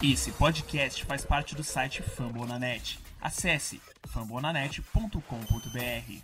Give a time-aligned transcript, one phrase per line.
[0.00, 3.00] Esse podcast faz parte do site Fambonanet.
[3.20, 6.22] Acesse fambonanet.com.br.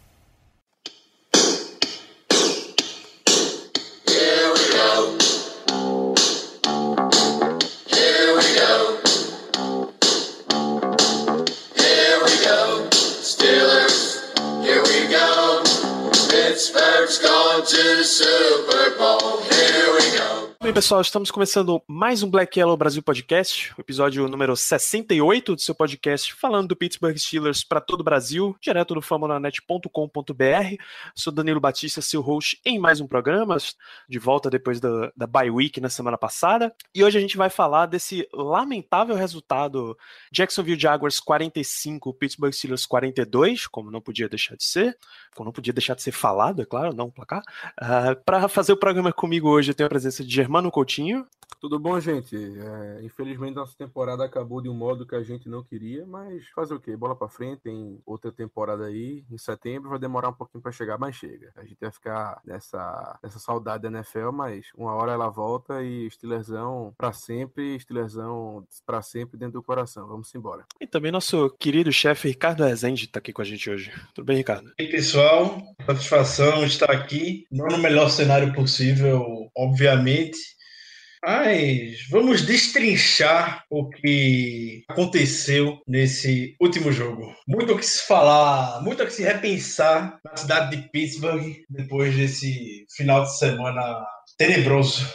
[16.31, 19.41] Pittsburgh's going to the Super Bowl.
[19.43, 20.44] Here we go.
[20.65, 25.75] Bem, pessoal, estamos começando mais um Black Yellow Brasil Podcast, episódio número 68 do seu
[25.75, 30.83] podcast, falando do Pittsburgh Steelers para todo o Brasil, direto do famonanet.com.br.
[31.15, 33.59] Sou Danilo Batista, seu host em mais um programa,
[34.09, 36.75] de volta depois da, da bye week na semana passada.
[36.95, 39.95] E hoje a gente vai falar desse lamentável resultado:
[40.33, 44.97] Jacksonville Jaguars 45, Pittsburgh Steelers 42, como não podia deixar de ser,
[45.35, 47.43] como não podia deixar de ser falado, é claro, não placar.
[47.79, 51.27] Uh, para fazer o programa comigo hoje, eu tenho a presença de Germano Coutinho.
[51.65, 52.37] Tudo bom, gente?
[52.37, 56.75] É, infelizmente nossa temporada acabou de um modo que a gente não queria, mas fazer
[56.75, 56.95] o quê?
[56.95, 60.99] Bola para frente, tem outra temporada aí em setembro, vai demorar um pouquinho para chegar,
[60.99, 61.53] mas chega.
[61.57, 66.11] A gente vai ficar nessa, nessa saudade da NFL, mas uma hora ela volta e
[66.11, 70.07] Steelersão para sempre, Steelersão para sempre dentro do coração.
[70.07, 70.67] Vamos embora.
[70.79, 73.91] E também nosso querido chefe Ricardo Rezende está aqui com a gente hoje.
[74.15, 74.71] Tudo bem, Ricardo?
[74.79, 80.44] E aí, pessoal, satisfação estar aqui, não no melhor cenário possível, obviamente,
[81.27, 87.35] mas vamos destrinchar o que aconteceu nesse último jogo.
[87.49, 92.15] Muito o que se falar, muito o que se repensar na cidade de Pittsburgh depois
[92.15, 94.05] desse final de semana
[94.37, 95.07] tenebroso.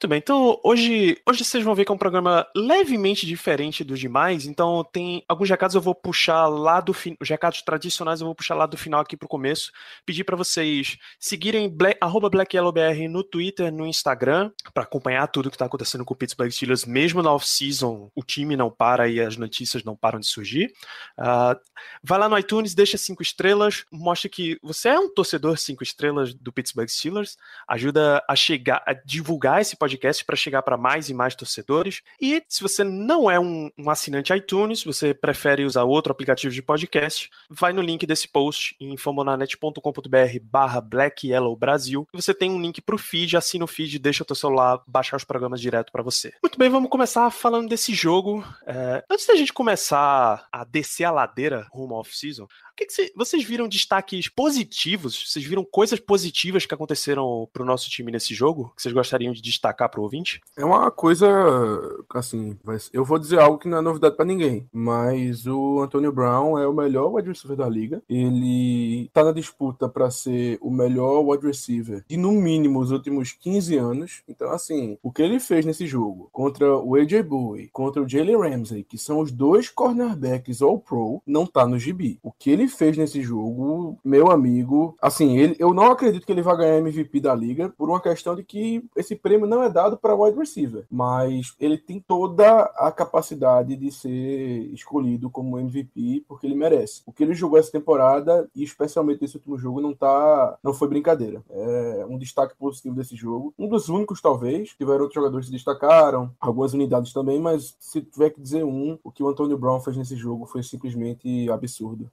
[0.00, 4.00] Muito bem, então hoje, hoje vocês vão ver que é um programa levemente diferente dos
[4.00, 8.26] demais, então tem alguns recados eu vou puxar lá do fim, os recados tradicionais eu
[8.26, 9.70] vou puxar lá do final aqui pro começo,
[10.06, 15.66] pedir para vocês seguirem Black, BlackYellowBR no Twitter, no Instagram, para acompanhar tudo que tá
[15.66, 19.84] acontecendo com o Pittsburgh Steelers, mesmo na off-season, o time não para e as notícias
[19.84, 20.72] não param de surgir.
[21.18, 21.60] Uh,
[22.02, 26.32] vai lá no iTunes, deixa cinco estrelas, mostre que você é um torcedor cinco estrelas
[26.32, 27.36] do Pittsburgh Steelers,
[27.68, 32.02] ajuda a chegar, a divulgar esse podcast podcast para chegar para mais e mais torcedores.
[32.20, 36.62] E se você não é um, um, assinante iTunes, você prefere usar outro aplicativo de
[36.62, 42.06] podcast, vai no link desse post em famonanet.com.br barra Black Yellow Brasil.
[42.12, 45.16] Você tem um link para o feed, assina o feed, deixa o teu celular baixar
[45.16, 46.32] os programas direto para você.
[46.42, 48.44] Muito bem, vamos começar falando desse jogo.
[48.66, 52.46] É, antes da gente começar a descer a ladeira rumo off-season,
[52.80, 55.30] que, que cê, vocês viram destaques positivos?
[55.30, 58.72] Vocês viram coisas positivas que aconteceram pro nosso time nesse jogo?
[58.74, 60.40] Que vocês gostariam de destacar pro ouvinte?
[60.56, 61.28] É uma coisa,
[62.14, 62.58] assim,
[62.92, 66.66] eu vou dizer algo que não é novidade para ninguém, mas o Antonio Brown é
[66.66, 68.02] o melhor wide receiver da liga.
[68.08, 73.32] Ele tá na disputa para ser o melhor wide receiver de no mínimo os últimos
[73.32, 74.22] 15 anos.
[74.26, 78.38] Então, assim, o que ele fez nesse jogo contra o AJ Bowie, contra o Jalen
[78.38, 82.18] Ramsey, que são os dois cornerbacks all pro, não tá no gibi.
[82.22, 86.42] O que ele fez nesse jogo, meu amigo, assim, ele, eu não acredito que ele
[86.42, 89.96] vai ganhar MVP da liga por uma questão de que esse prêmio não é dado
[89.96, 96.46] para wide receiver, mas ele tem toda a capacidade de ser escolhido como MVP porque
[96.46, 97.02] ele merece.
[97.06, 100.88] O que ele jogou essa temporada e especialmente nesse último jogo não tá, não foi
[100.88, 101.42] brincadeira.
[101.50, 104.70] É um destaque positivo desse jogo, um dos únicos talvez.
[104.70, 108.98] Tiveram outros jogadores que se destacaram, algumas unidades também, mas se tiver que dizer um,
[109.02, 112.10] o que o Antônio Brown fez nesse jogo foi simplesmente absurdo.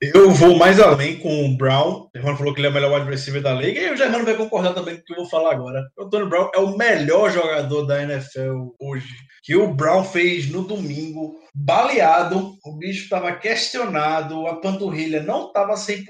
[0.00, 2.02] Eu vou mais além com o Brown.
[2.02, 3.80] O Germano falou que ele é o melhor wide receiver da liga.
[3.80, 5.86] E o Germano vai concordar também com o que eu vou falar agora.
[5.96, 9.14] O Antônio Brown é o melhor jogador da NFL hoje.
[9.42, 12.56] Que o Brown fez no domingo, baleado.
[12.64, 16.04] O bicho estava questionado, a panturrilha não estava 100%.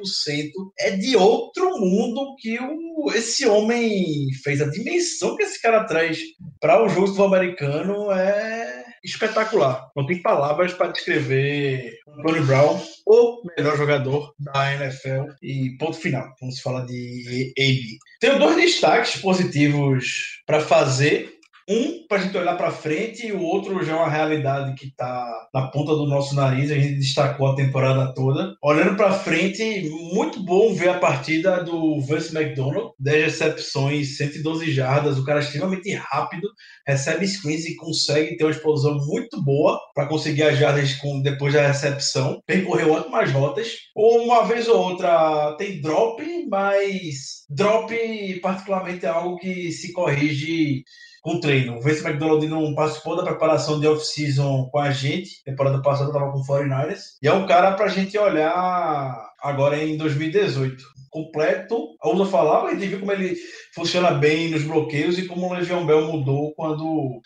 [0.81, 4.61] É de outro mundo que o, esse homem fez.
[4.61, 6.19] A dimensão que esse cara traz
[6.61, 9.91] para o jogo sul-americano é espetacular.
[9.97, 15.33] Não tem palavras para descrever Tony Brown, o melhor jogador da NFL.
[15.43, 16.35] E ponto final.
[16.41, 17.99] Vamos falar de AB.
[18.21, 21.36] Tenho dois destaques positivos para fazer
[21.69, 24.87] um para a gente olhar para frente e o outro já é uma realidade que
[24.87, 26.71] está na ponta do nosso nariz.
[26.71, 28.55] A gente destacou a temporada toda.
[28.63, 32.93] Olhando para frente, muito bom ver a partida do Vance McDonald.
[33.01, 35.19] 10 recepções, 112 jardas.
[35.19, 36.49] O cara é extremamente rápido,
[36.87, 41.53] recebe screens e consegue ter uma explosão muito boa para conseguir as jardas com, depois
[41.53, 42.41] da recepção.
[42.47, 43.73] Percorreu ótimas rotas.
[43.95, 47.93] Ou uma vez ou outra tem drop, mas drop
[48.41, 50.85] particularmente é algo que se corrige
[51.27, 51.79] com treino.
[51.79, 55.43] O Vince McDonald não participou da preparação de off-season com a gente.
[55.43, 57.17] Temporada passada estava com o 49ers.
[57.21, 61.97] E é um cara para a gente olhar agora em 2018 completo.
[62.01, 63.35] A Usa falava, a gente viu como ele
[63.75, 67.21] funciona bem nos bloqueios e como o Legião Bell mudou quando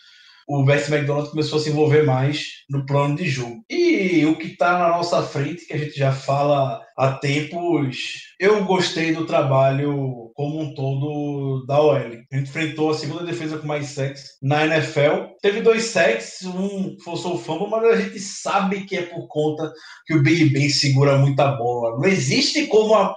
[0.47, 3.63] o Wes McDonald começou a se envolver mais no plano de jogo.
[3.69, 8.65] E o que está na nossa frente, que a gente já fala há tempos, eu
[8.65, 11.97] gostei do trabalho como um todo da OL.
[11.97, 15.35] A gente enfrentou a segunda defesa com mais sacks na NFL.
[15.39, 19.71] Teve dois sacks, um forçou o fumble, mas a gente sabe que é por conta
[20.03, 21.95] que o Big Ben segura muita bola.
[21.95, 23.15] Não existe como a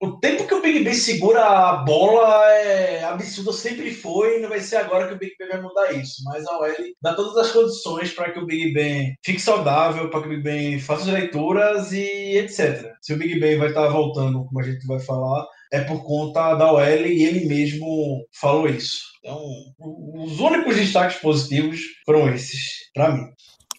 [0.00, 4.48] o tempo que o Big Ben segura a bola é absurdo, sempre foi, e não
[4.48, 6.22] vai ser agora que o Big Ben vai mudar isso.
[6.24, 10.20] Mas a OL dá todas as condições para que o Big Ben fique saudável, para
[10.20, 12.92] que o Big Ben faça as leituras e etc.
[13.02, 16.54] Se o Big Ben vai estar voltando, como a gente vai falar, é por conta
[16.54, 19.00] da OL e ele mesmo falou isso.
[19.18, 19.42] Então,
[19.78, 22.60] os únicos destaques positivos foram esses,
[22.94, 23.24] para mim.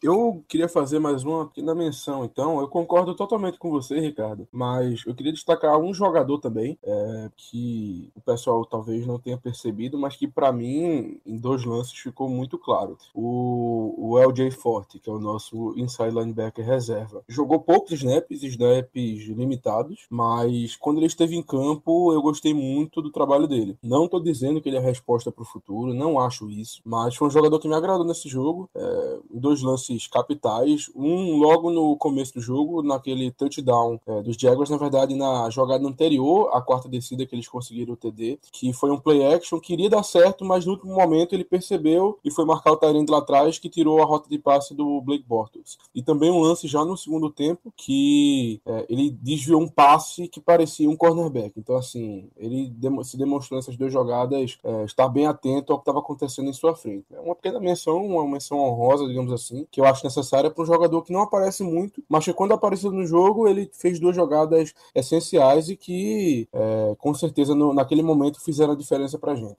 [0.01, 2.59] Eu queria fazer mais uma pequena menção, então.
[2.61, 8.09] Eu concordo totalmente com você, Ricardo, mas eu queria destacar um jogador também, é, que
[8.15, 12.57] o pessoal talvez não tenha percebido, mas que para mim, em dois lances, ficou muito
[12.57, 12.97] claro.
[13.13, 19.27] O, o LJ Forte, que é o nosso inside linebacker reserva, jogou poucos snaps, snaps
[19.27, 23.77] limitados, mas quando ele esteve em campo, eu gostei muito do trabalho dele.
[23.83, 27.27] Não estou dizendo que ele é resposta para o futuro, não acho isso, mas foi
[27.27, 28.69] um jogador que me agradou nesse jogo.
[28.73, 30.89] É, dois lances capitais.
[30.95, 35.87] Um logo no começo do jogo, naquele touchdown é, dos Jaguars, na verdade, na jogada
[35.87, 39.89] anterior à quarta descida que eles conseguiram o TD, que foi um play action, queria
[39.89, 43.57] dar certo, mas no último momento ele percebeu e foi marcar o Tyrant lá atrás,
[43.59, 45.77] que tirou a rota de passe do Blake Bortles.
[45.93, 50.39] E também um lance já no segundo tempo, que é, ele desviou um passe que
[50.39, 51.53] parecia um cornerback.
[51.57, 55.99] Então, assim, ele se demonstrou nessas duas jogadas é, estar bem atento ao que estava
[55.99, 57.05] acontecendo em sua frente.
[57.11, 60.65] É uma pequena menção, uma menção honrosa, digamos assim, que eu acho necessária para um
[60.65, 64.73] jogador que não aparece muito, mas que quando apareceu no jogo ele fez duas jogadas
[64.93, 69.57] essenciais e que é, com certeza no, naquele momento fizeram a diferença para a gente.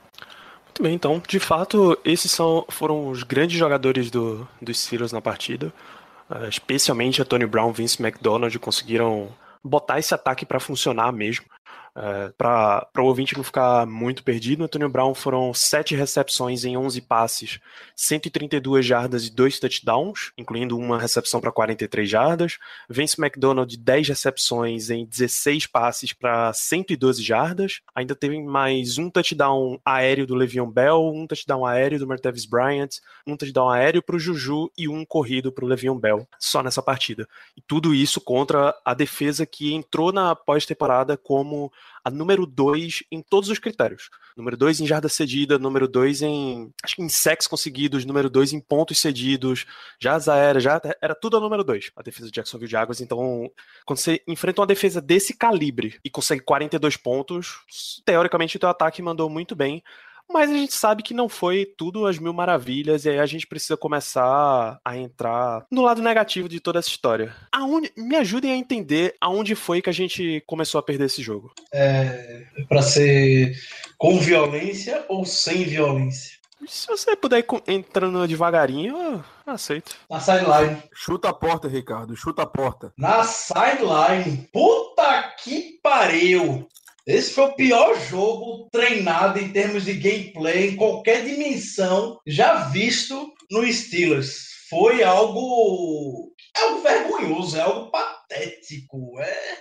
[0.66, 5.20] Muito bem, então, de fato, esses são, foram os grandes jogadores do, dos Steelers na
[5.20, 5.72] partida.
[6.30, 9.28] Uh, especialmente a Tony Brown, Vince McDonald conseguiram
[9.62, 11.44] botar esse ataque para funcionar mesmo.
[11.96, 17.00] É, para o ouvinte não ficar muito perdido, Antônio Brown foram 7 recepções em 11
[17.02, 17.58] passes,
[17.96, 22.58] 132 jardas e 2 touchdowns, incluindo uma recepção para 43 jardas.
[22.88, 27.80] Vince McDonald, 10 recepções em 16 passes para 112 jardas.
[27.94, 33.00] Ainda teve mais um touchdown aéreo do Le'Veon Bell, um touchdown aéreo do Martavis Bryant,
[33.26, 36.82] um touchdown aéreo para o Juju e um corrido para o Le'Veon Bell, só nessa
[36.82, 37.28] partida.
[37.56, 41.72] E tudo isso contra a defesa que entrou na pós-temporada como
[42.04, 44.10] a número 2 em todos os critérios.
[44.36, 46.72] Número 2 em jarda cedida, número 2 em.
[46.82, 49.66] Acho em sacks conseguidos, número 2 em pontos cedidos,
[49.98, 53.00] já aéreas, já era tudo a número 2, a defesa de Jacksonville Jaguars.
[53.00, 53.50] Então,
[53.84, 59.02] quando você enfrenta uma defesa desse calibre e consegue 42 pontos, teoricamente o teu ataque
[59.02, 59.82] mandou muito bem.
[60.32, 63.46] Mas a gente sabe que não foi tudo as mil maravilhas, e aí a gente
[63.46, 67.34] precisa começar a entrar no lado negativo de toda essa história.
[67.52, 71.52] Aonde, me ajudem a entender aonde foi que a gente começou a perder esse jogo.
[71.72, 73.56] É, para ser
[73.98, 76.40] com violência ou sem violência?
[76.66, 79.96] Se você puder ir entrando devagarinho, eu aceito.
[80.08, 80.82] Na sideline.
[80.92, 82.14] Chuta a porta, Ricardo.
[82.14, 82.92] Chuta a porta.
[82.98, 84.48] Na sideline.
[84.52, 86.68] Puta que pariu.
[87.06, 93.32] Esse foi o pior jogo treinado em termos de gameplay em qualquer dimensão já visto
[93.50, 94.50] no Steelers.
[94.68, 96.32] Foi algo.
[96.56, 99.18] É algo vergonhoso, é algo patético.
[99.20, 99.58] É,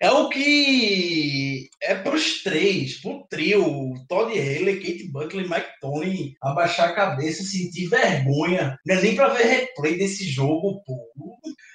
[0.00, 5.80] é o que é para os três, para o trio, Todd Haley, Kate Buckley Mike
[5.80, 8.78] Tony abaixar a cabeça, sentir vergonha.
[8.86, 10.94] Não é nem para ver replay desse jogo, pô.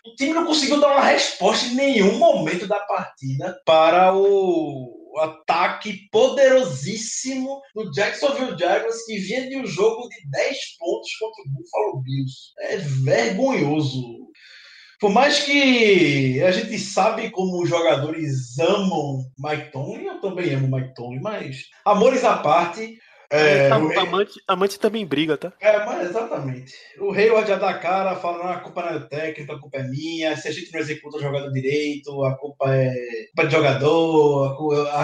[0.05, 5.19] O time não conseguiu dar uma resposta em nenhum momento da partida para o o
[5.19, 11.49] ataque poderosíssimo do Jacksonville Jaguars que vinha de um jogo de 10 pontos contra o
[11.49, 12.33] Buffalo Bills.
[12.59, 14.23] É vergonhoso.
[14.99, 20.75] Por mais que a gente sabe como os jogadores amam Mike Tomlin, eu também amo
[20.75, 22.97] Mike Tomlin, mas amores à parte,
[23.33, 23.97] é, a, rei...
[23.97, 25.51] amante, amante também briga, tá?
[25.59, 26.73] É, mas exatamente.
[26.99, 30.37] O rei já dá cara, fala, a culpa não é técnica, a culpa é minha,
[30.37, 32.93] se a gente não executa o jogador direito, a culpa é,
[33.35, 34.57] culpa de jogador,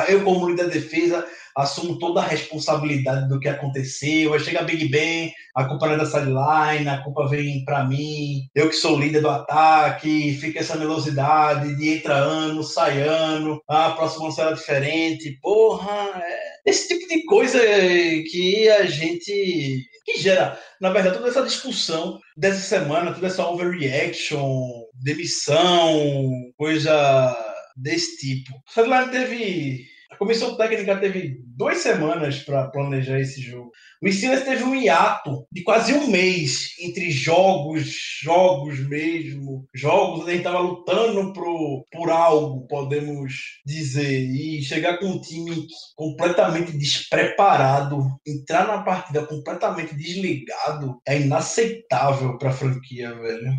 [0.07, 4.87] eu como líder da defesa assumo toda a responsabilidade do que aconteceu, aí chega Big
[4.87, 8.99] Ben, a culpa não é da sideline, a culpa vem para mim, eu que sou
[8.99, 14.33] líder do ataque, fica essa melosidade de entra ano, sai ano, ah, a próxima ano
[14.33, 15.91] será diferente, porra,
[16.23, 19.85] é esse tipo de coisa que a gente.
[20.05, 27.35] que gera, na verdade, toda essa discussão dessa semana, toda essa overreaction, demissão, coisa
[27.75, 28.51] desse tipo.
[28.55, 33.71] O Sideline teve A comissão técnica teve duas semanas para planejar esse jogo.
[34.01, 40.31] O Steelers teve um hiato de quase um mês entre jogos, jogos mesmo, jogos a
[40.31, 43.33] gente estava lutando pro, por algo, podemos
[43.65, 52.37] dizer, e chegar com um time completamente despreparado, entrar na partida completamente desligado, é inaceitável
[52.37, 53.53] para a franquia, velho.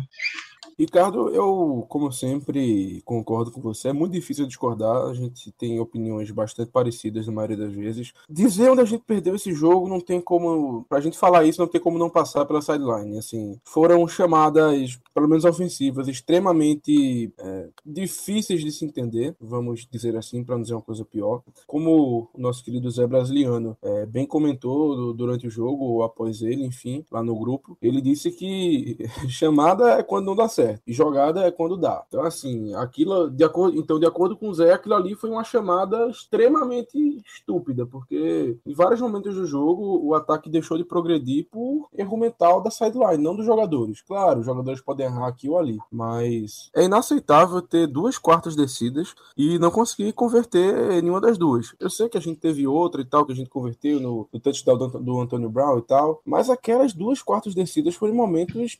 [0.81, 3.89] Ricardo, eu, como sempre, concordo com você.
[3.89, 5.05] É muito difícil discordar.
[5.05, 8.11] A gente tem opiniões bastante parecidas na maioria das vezes.
[8.27, 10.83] Dizer onde a gente perdeu esse jogo não tem como.
[10.89, 13.19] Pra gente falar isso, não tem como não passar pela sideline.
[13.19, 20.43] Assim, foram chamadas, pelo menos ofensivas, extremamente é, difíceis de se entender, vamos dizer assim,
[20.43, 21.43] para não dizer uma coisa pior.
[21.67, 26.65] Como o nosso querido Zé Brasiliano é, bem comentou durante o jogo, ou após ele,
[26.65, 28.97] enfim, lá no grupo, ele disse que
[29.29, 30.81] chamada é quando não dá certo certo.
[30.87, 32.03] E jogada é quando dá.
[32.07, 35.43] Então, assim, aquilo, de acordo, então, de acordo com o Zé, aquilo ali foi uma
[35.43, 41.87] chamada extremamente estúpida, porque em vários momentos do jogo o ataque deixou de progredir por
[41.97, 44.01] erro mental da sideline, não dos jogadores.
[44.01, 49.13] Claro, os jogadores podem errar aqui ou ali, mas é inaceitável ter duas quartas descidas
[49.37, 51.73] e não conseguir converter nenhuma das duas.
[51.79, 54.39] Eu sei que a gente teve outra e tal, que a gente converteu no, no
[54.39, 58.79] touchdown do, do Antônio Brown e tal, mas aquelas duas quartas descidas foram momentos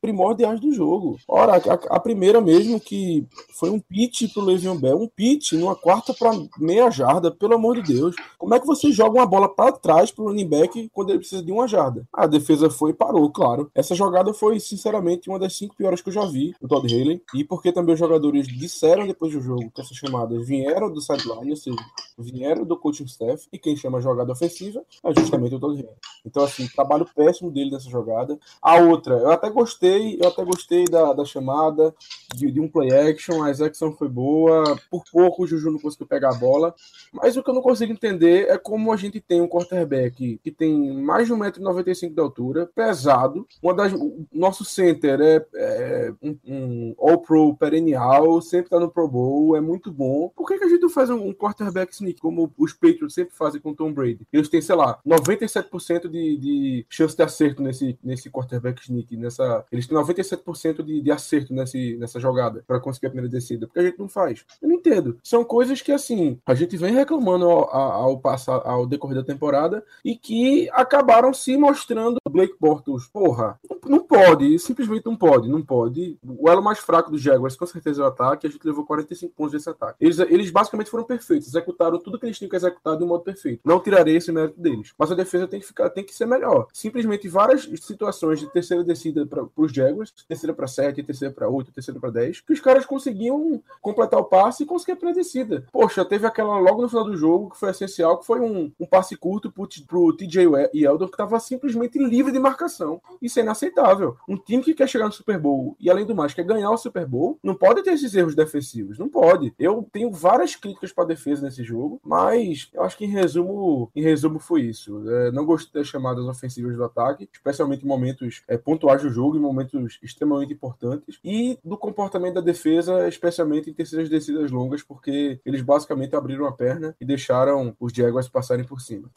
[0.00, 1.18] primordiais do jogo.
[1.26, 3.26] Ora, a, a, primeira mesmo que
[3.58, 7.80] foi um pitch pro Le'Veon Bell, um pitch numa quarta para meia jarda, pelo amor
[7.80, 8.16] de Deus.
[8.38, 11.42] Como é que você joga uma bola para trás pro running back quando ele precisa
[11.42, 12.06] de uma jarda?
[12.12, 13.70] A defesa foi e parou, claro.
[13.74, 17.22] Essa jogada foi, sinceramente, uma das cinco piores que eu já vi do Todd Haley.
[17.34, 21.50] E porque também os jogadores disseram depois do jogo que essas chamadas vieram do sideline,
[21.50, 21.76] ou seja,
[22.20, 25.86] vieram do coaching staff, e quem chama jogada ofensiva é justamente o Todd.
[26.24, 28.38] Então, assim, trabalho péssimo dele nessa jogada.
[28.60, 31.94] A outra, eu até gostei, eu até gostei da, da chamada,
[32.34, 36.06] de, de, um play action, a execução foi boa, por pouco o Juju não conseguiu
[36.06, 36.74] pegar a bola,
[37.12, 40.50] mas o que eu não consigo entender é como a gente tem um quarterback que
[40.50, 43.92] tem mais de 1,95m de altura, pesado, uma das,
[44.32, 49.92] nosso center é, é um, um All-Pro perennial, sempre tá no Pro Bowl, é muito
[49.92, 50.30] bom.
[50.34, 53.60] Por que, que a gente não faz um, um quarterback como os Patriots sempre fazem
[53.60, 54.26] com Tom Brady?
[54.32, 59.64] Eles têm, sei lá, 97% de, de chance de acerto nesse, nesse quarterback sneak, nessa,
[59.70, 63.80] eles têm 97% de, de acerto nesse, nessa jogada para conseguir a primeira descida, porque
[63.80, 64.44] a gente não faz.
[64.60, 65.18] Eu não entendo.
[65.22, 69.84] São coisas que, assim, a gente vem reclamando ao, ao, passar, ao decorrer da temporada
[70.04, 73.06] e que acabaram se mostrando Blake Bortles.
[73.06, 76.18] Porra, não pode, simplesmente não pode, não pode.
[76.24, 78.46] O elo mais fraco do Jaguars, com certeza, é o ataque.
[78.46, 79.96] A gente levou 45 pontos desse ataque.
[80.00, 83.22] Eles, eles basicamente foram perfeitos, executaram tudo que eles tinham que executar de um modo
[83.22, 83.60] perfeito.
[83.64, 84.92] Não tirarei esse mérito deles.
[84.98, 86.66] Mas a defesa tem que ficar, tem que ser melhor.
[86.72, 91.72] Simplesmente várias situações de terceira descida para os Jaguars, terceira para 7, terceira para 8,
[91.72, 95.64] terceira para 10, que os caras conseguiam completar o passe e conseguir a predecida.
[95.72, 98.86] Poxa, teve aquela logo no final do jogo que foi essencial, que foi um, um
[98.86, 103.00] passe curto pro, pro TJ Yeldon que estava simplesmente livre de marcação.
[103.20, 104.16] Isso é inaceitável.
[104.28, 106.76] Um time que quer chegar no Super Bowl e, além do mais, quer ganhar o
[106.76, 108.98] Super Bowl, não pode ter esses erros defensivos.
[108.98, 109.52] Não pode.
[109.58, 114.02] Eu tenho várias críticas para defesa nesse jogo, mas eu acho que em resumo, em
[114.02, 115.08] resumo foi isso.
[115.08, 119.36] É, não gostei das chamadas ofensivas do ataque, especialmente em momentos é, pontuais do jogo,
[119.36, 125.40] em momentos extremamente importantes, e do comportamento da defesa, especialmente em terceiras descidas longas, porque
[125.44, 129.10] eles basicamente abriram a perna e deixaram os Jaguars passarem por cima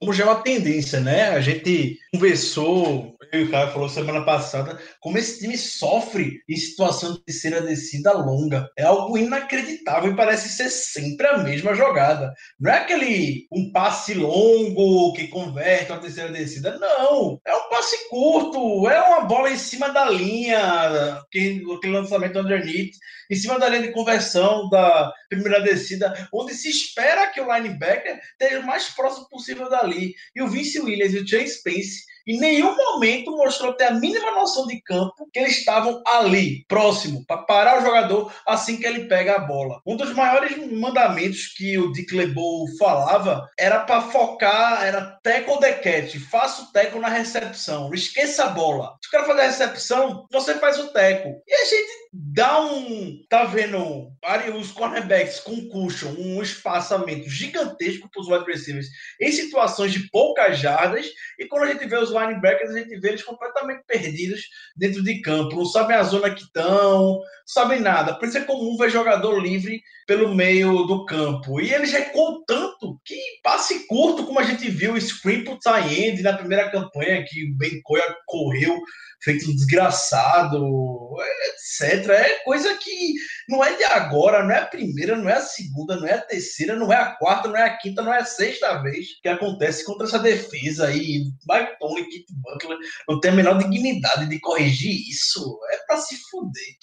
[0.00, 1.30] como já é uma tendência, né?
[1.30, 6.56] A gente conversou, eu e o Caio falou semana passada, como esse time sofre em
[6.56, 8.70] situação de terceira descida longa.
[8.76, 12.32] É algo inacreditável e parece ser sempre a mesma jogada.
[12.60, 17.40] Não é aquele um passe longo que converte uma terceira descida, não.
[17.44, 22.92] É um passe curto, é uma bola em cima da linha, aquele lançamento underneath,
[23.30, 28.20] em cima da linha de conversão da primeira descida, onde se espera que o linebacker
[28.32, 30.14] esteja o mais próximo possível da ali.
[30.34, 34.32] E o Vince Williams e o Chase Spence em nenhum momento mostrou ter a mínima
[34.32, 39.06] noção de campo que eles estavam ali, próximo, para parar o jogador assim que ele
[39.06, 39.80] pega a bola.
[39.86, 45.72] Um dos maiores mandamentos que o Dick LeBeau falava era para focar, era tackle the
[45.72, 48.94] catch, faça o tackle na recepção, esqueça a bola.
[49.00, 51.32] Se o cara fazer a recepção, você faz o tackle.
[51.46, 54.10] E a gente dá um, tá vendo,
[54.58, 58.86] os cornerbacks com cushion, um espaçamento gigantesco para os wide receivers
[59.20, 61.06] em situações de poucas jardas,
[61.38, 64.42] e quando a gente vê os linebackers a gente vê eles completamente perdidos
[64.76, 68.14] dentro de campo, não sabem a zona que estão, sabem nada.
[68.14, 71.60] Por isso é comum ver jogador livre pelo meio do campo.
[71.60, 76.22] E eles recuam tanto que passe curto, como a gente viu, o screen pro tie
[76.22, 78.80] na primeira campanha, que o Ben Coya correu
[79.22, 81.14] feito um desgraçado,
[81.48, 82.08] etc.
[82.08, 83.12] É coisa que
[83.50, 86.22] não é de agora, não é a primeira, não é a segunda, não é a
[86.22, 89.28] terceira, não é a quarta, não é a quinta, não é a sexta vez que
[89.28, 91.24] acontece contra essa defesa aí.
[91.50, 95.60] Mike Tony, Kit Butler não tem a menor dignidade de corrigir isso.
[95.70, 96.76] É pra se fuder.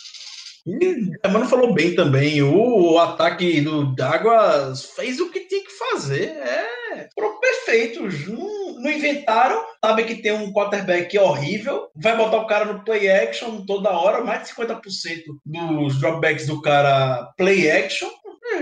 [1.24, 2.42] A Mano falou bem também.
[2.42, 6.30] O, o ataque do D'Água fez o que tinha que fazer.
[6.30, 8.28] É, foram perfeitos.
[8.28, 9.64] Não, não inventaram.
[9.84, 11.90] Sabe que tem um quarterback horrível.
[11.96, 14.24] Vai botar o cara no play action toda hora.
[14.24, 14.82] Mais de 50%
[15.46, 18.10] dos dropbacks do cara play action.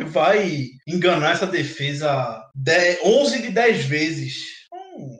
[0.08, 4.34] Vai enganar essa defesa 10, 11 de 10 vezes.
[4.74, 5.20] Hum,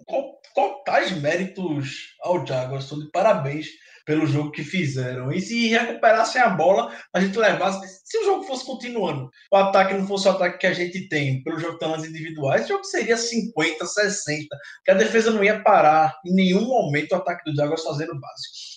[0.54, 2.84] totais méritos ao Jaguars.
[2.84, 3.68] Estou de parabéns
[4.06, 5.32] pelo jogo que fizeram.
[5.32, 8.02] E se recuperassem a bola, a gente levasse.
[8.04, 11.44] Se o jogo fosse continuando, o ataque não fosse o ataque que a gente tem,
[11.44, 14.48] pelo jogo de individuais, o jogo seria 50, 60,
[14.84, 18.73] que a defesa não ia parar em nenhum momento o ataque do Jaguars fazendo básico.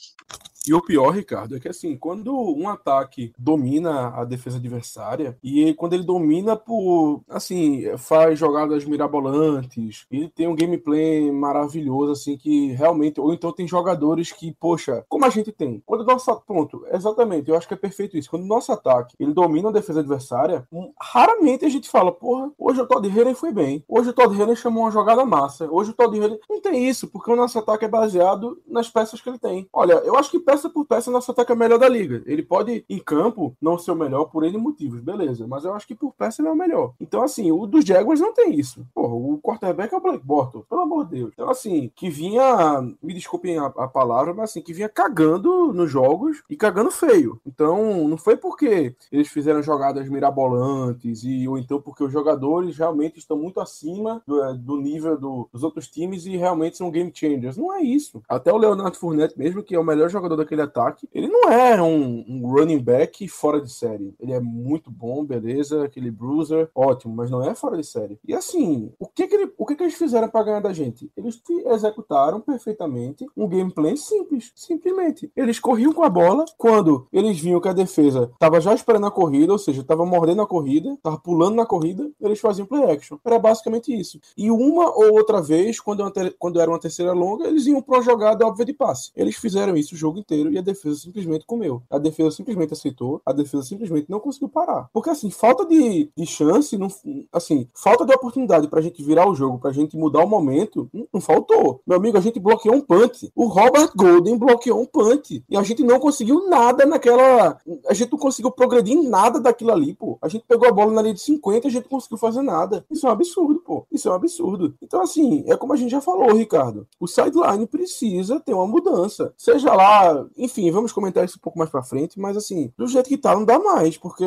[0.67, 5.73] E o pior, Ricardo, é que assim, quando um ataque domina a defesa adversária, e
[5.75, 12.73] quando ele domina por, assim, faz jogadas mirabolantes, ele tem um gameplay maravilhoso, assim, que
[12.73, 16.85] realmente, ou então tem jogadores que, poxa, como a gente tem, quando o nosso, ponto,
[16.91, 20.01] exatamente, eu acho que é perfeito isso, quando o nosso ataque, ele domina a defesa
[20.01, 24.13] adversária, hum, raramente a gente fala, porra, hoje o Todd Henry foi bem, hoje o
[24.13, 27.37] Todd Henry chamou uma jogada massa, hoje o Todd Henry, não tem isso, porque o
[27.37, 29.69] nosso ataque é baseado nas peças que ele tem.
[29.73, 32.23] Olha, eu acho que peça por peça, nosso ataque é o melhor da liga.
[32.25, 35.47] Ele pode, em campo, não ser o melhor por N motivos, beleza.
[35.47, 36.95] Mas eu acho que por peça ele é o melhor.
[36.99, 38.87] Então, assim, o dos Jaguars não tem isso.
[38.95, 41.31] Porra, o quarterback é o Blake Bortles, pelo amor de Deus.
[41.35, 45.91] Então, assim, que vinha, me desculpem a, a palavra, mas assim, que vinha cagando nos
[45.91, 47.39] jogos e cagando feio.
[47.47, 53.19] Então, não foi porque eles fizeram jogadas mirabolantes e ou então porque os jogadores realmente
[53.19, 57.13] estão muito acima do, é, do nível do, dos outros times e realmente são game
[57.15, 57.57] changers.
[57.57, 58.23] Não é isso.
[58.29, 61.09] Até o Leonardo Fournette mesmo, que é o melhor jogador daquele ataque.
[61.13, 64.15] Ele não é um, um, running back fora de série.
[64.19, 68.19] Ele é muito bom, beleza, aquele bruiser, ótimo, mas não é fora de série.
[68.27, 71.11] E assim, o que que, ele, o que, que eles fizeram para ganhar da gente?
[71.17, 75.31] Eles executaram perfeitamente um gameplay simples, simplesmente.
[75.37, 79.11] Eles corriam com a bola quando eles viam que a defesa estava já esperando a
[79.11, 83.19] corrida, ou seja, estava mordendo a corrida, estava pulando na corrida, eles faziam play action.
[83.25, 84.21] Era basicamente isso.
[84.37, 86.05] E uma ou outra vez, quando,
[86.39, 89.11] quando era uma terceira longa, eles iam para uma jogada óbvia de passe.
[89.17, 91.83] Eles fizeram isso o jogo inteiro e a defesa simplesmente comeu.
[91.91, 94.89] A defesa simplesmente aceitou, a defesa simplesmente não conseguiu parar.
[94.93, 96.89] Porque assim, falta de, de chance, não,
[97.33, 101.07] assim, falta de oportunidade pra gente virar o jogo, pra gente mudar o momento, não,
[101.15, 101.81] não faltou.
[101.87, 103.31] Meu amigo, a gente bloqueou um punch.
[103.35, 105.45] O Robert Golden bloqueou um punch.
[105.49, 107.59] E a gente não conseguiu nada naquela.
[107.89, 110.19] A gente não conseguiu progredir em nada daquilo ali, pô.
[110.21, 112.43] A gente pegou a bola na linha de 50 e a gente não conseguiu fazer
[112.43, 112.85] nada.
[112.91, 113.87] Isso é um absurdo, pô.
[113.91, 114.75] Isso é um absurdo.
[114.83, 116.87] Então, assim, é como a gente já falou, Ricardo.
[117.01, 119.33] O sideline precisa ter uma mudança.
[119.37, 123.09] Seja lá, enfim, vamos comentar isso um pouco mais pra frente, mas assim, do jeito
[123.09, 124.25] que tá, não dá mais, porque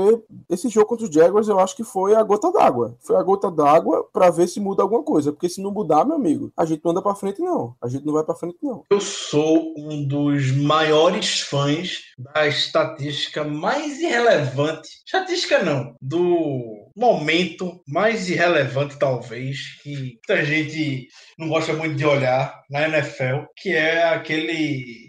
[0.50, 2.96] esse jogo contra os Jaguars eu acho que foi a gota d'água.
[3.02, 6.16] Foi a gota d'água para ver se muda alguma coisa, porque se não mudar, meu
[6.16, 7.76] amigo, a gente não anda pra frente, não.
[7.82, 8.84] A gente não vai pra frente, não.
[8.90, 14.90] Eu sou um dos maiores fãs da estatística mais irrelevante.
[15.06, 19.96] Estatística não, do momento mais irrelevante, talvez, que
[20.30, 25.09] muita gente não gosta muito de olhar na NFL, que é aquele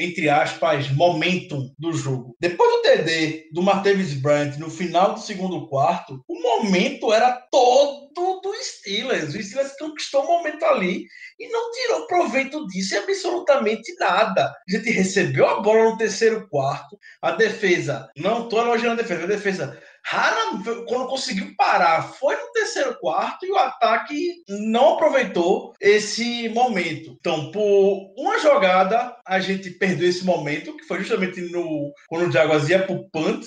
[0.00, 2.36] entre aspas, momentum do jogo.
[2.40, 8.10] Depois do TD do Martavis Bryant no final do segundo quarto, o momento era todo
[8.40, 9.34] do Steelers.
[9.34, 11.06] O Steelers conquistou o momento ali
[11.38, 14.46] e não tirou proveito disso em absolutamente nada.
[14.46, 19.24] A gente recebeu a bola no terceiro quarto, a defesa, não estou elogiando a defesa,
[19.24, 20.58] a defesa Rara,
[20.88, 27.16] quando conseguiu parar, foi no terceiro quarto e o ataque não aproveitou esse momento.
[27.20, 32.32] Então, por uma jogada, a gente perdeu esse momento, que foi justamente no quando o
[32.32, 33.46] Jaguars ia pro punt.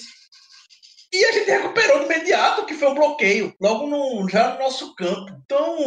[1.12, 4.96] E a gente recuperou de imediato, que foi um bloqueio, logo no, já no nosso
[4.96, 5.32] campo.
[5.46, 5.78] Então,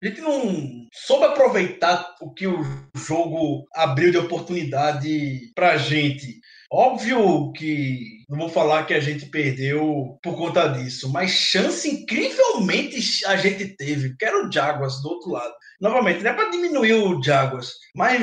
[0.00, 2.62] a gente não soube aproveitar o que o
[2.94, 6.38] jogo abriu de oportunidade pra gente.
[6.70, 13.24] Óbvio que não vou falar que a gente perdeu por conta disso, mas chance incrivelmente
[13.24, 15.54] a gente teve, que era o Jaguars do outro lado.
[15.80, 18.22] Novamente, não é para diminuir o Jaguars, mas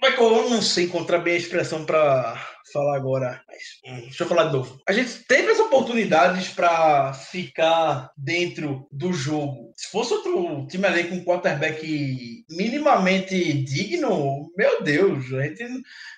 [0.00, 4.00] como é que eu não sei encontrar bem a expressão para falar agora, mas hum,
[4.02, 4.80] deixa eu falar de novo.
[4.88, 9.72] A gente teve as oportunidades para ficar dentro do jogo.
[9.76, 15.64] Se fosse outro time ali com quarterback minimamente digno, meu Deus, a gente,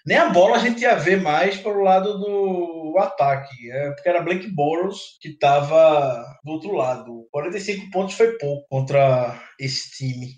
[0.06, 3.70] nem a bola a gente ia ver mais pelo lado do ataque.
[3.70, 7.26] É, porque era Blake Boros que estava do outro lado.
[7.30, 10.36] 45 pontos foi pouco contra esse time.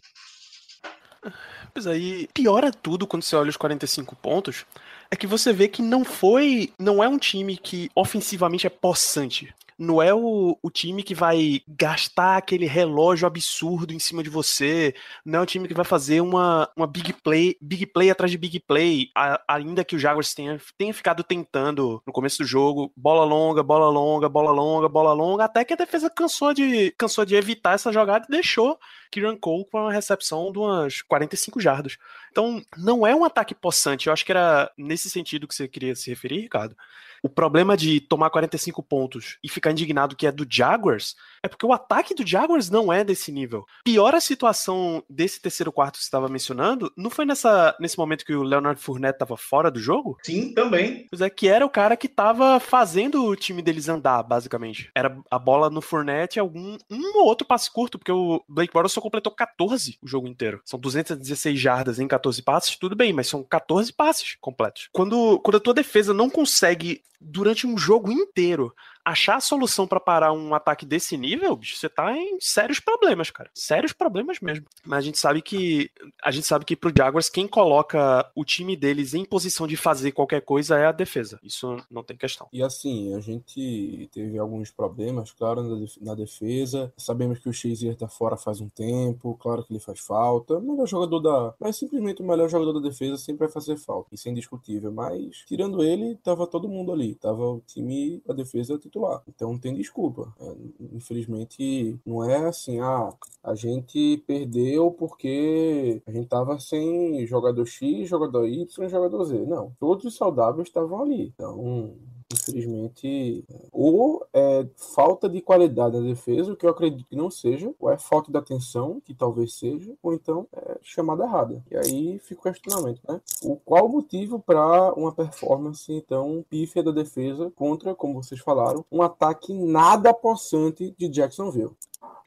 [1.73, 4.65] Pois aí, piora tudo quando você olha os 45 pontos,
[5.11, 9.55] é que você vê que não foi, não é um time que ofensivamente é possante.
[9.79, 14.95] Não é o, o time que vai gastar aquele relógio absurdo em cima de você,
[15.25, 18.39] não é o time que vai fazer uma, uma big play, big play atrás de
[18.39, 22.93] big play, a, ainda que o Jaguars tenha, tenha ficado tentando no começo do jogo,
[22.97, 27.25] bola longa, bola longa, bola longa, bola longa, até que a defesa cansou de, cansou
[27.25, 28.79] de evitar essa jogada e deixou
[29.11, 31.97] Kieran Cole com uma recepção de umas 45 jardas.
[32.31, 35.95] Então, não é um ataque possante, eu acho que era nesse sentido que você queria
[35.95, 36.77] se referir, Ricardo.
[37.25, 41.65] O problema de tomar 45 pontos e ficar indignado que é do Jaguars é porque
[41.65, 43.65] o ataque do Jaguars não é desse nível.
[43.83, 48.27] Pior a situação desse terceiro quarto que você estava mencionando, não foi nessa, nesse momento
[48.27, 50.19] que o Leonard Fournette estava fora do jogo?
[50.23, 51.07] Sim, também.
[51.11, 54.91] Pois é, que era o cara que estava fazendo o time deles andar, basicamente.
[54.95, 58.73] Era a bola no Fournette e algum um ou outro passe curto, porque o Blake
[58.73, 60.63] Bortles só completou 14 o jogo inteiro.
[60.65, 64.89] São 216 jardas em 14 passes, tudo bem, mas são 14 passes completos.
[64.91, 70.01] Quando, quando a tua defesa não consegue durante um jogo inteiro achar a solução para
[70.01, 73.51] parar um ataque desse nível, bicho, você tá em sérios problemas, cara.
[73.55, 74.65] Sérios problemas mesmo.
[74.85, 75.91] Mas a gente sabe que
[76.23, 80.13] a gente sabe que pro Jaguars quem coloca o time deles em posição de fazer
[80.13, 81.39] qualquer coisa é a defesa.
[81.43, 82.49] Isso não tem questão.
[82.53, 86.93] E assim, a gente teve alguns problemas, claro, na defesa.
[86.97, 90.57] Sabemos que o Shazier tá fora faz um tempo, claro que ele faz falta.
[90.57, 94.15] O melhor jogador da, mas simplesmente o melhor jogador da defesa sempre vai fazer falta.
[94.15, 97.15] Isso é indiscutível, mas tirando ele, tava todo mundo ali.
[97.15, 99.23] Tava o time, a defesa titular.
[99.29, 100.33] Então não tem desculpa.
[100.41, 100.55] É,
[100.93, 108.09] infelizmente, não é assim, ah, a gente perdeu porque a gente tava sem jogador X,
[108.09, 109.45] jogador Y, jogador Z.
[109.47, 111.33] Não, todos os saudáveis estavam ali.
[111.35, 111.95] Então,
[112.33, 117.73] infelizmente, ou é falta de qualidade na defesa, o que eu acredito que não seja,
[117.79, 121.63] ou é falta de atenção, que talvez seja, ou então é chamada errada.
[121.71, 123.21] E aí fica o questionamento, né?
[123.43, 128.85] O qual o motivo para uma performance tão pífia da defesa contra, como vocês falaram,
[128.91, 131.73] um ataque nada possante de Jacksonville?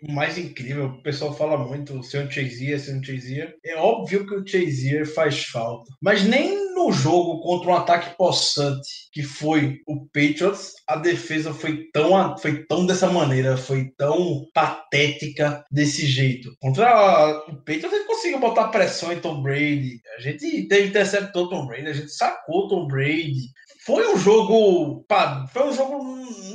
[0.01, 3.55] O mais incrível, o pessoal fala muito, ser um Chazier, ser um Chazier.
[3.65, 5.91] É óbvio que o Chazier faz falta.
[5.99, 11.89] Mas nem no jogo contra um ataque possante, que foi o Patriots, a defesa foi
[11.91, 16.55] tão, foi tão dessa maneira, foi tão patética desse jeito.
[16.61, 19.99] Contra o Patriots, a gente conseguiu botar pressão em Tom Brady.
[20.17, 23.51] A gente teve interceptou Tom Brady, a gente sacou Tom Brady.
[23.83, 25.05] Foi um jogo.
[25.51, 26.03] Foi um jogo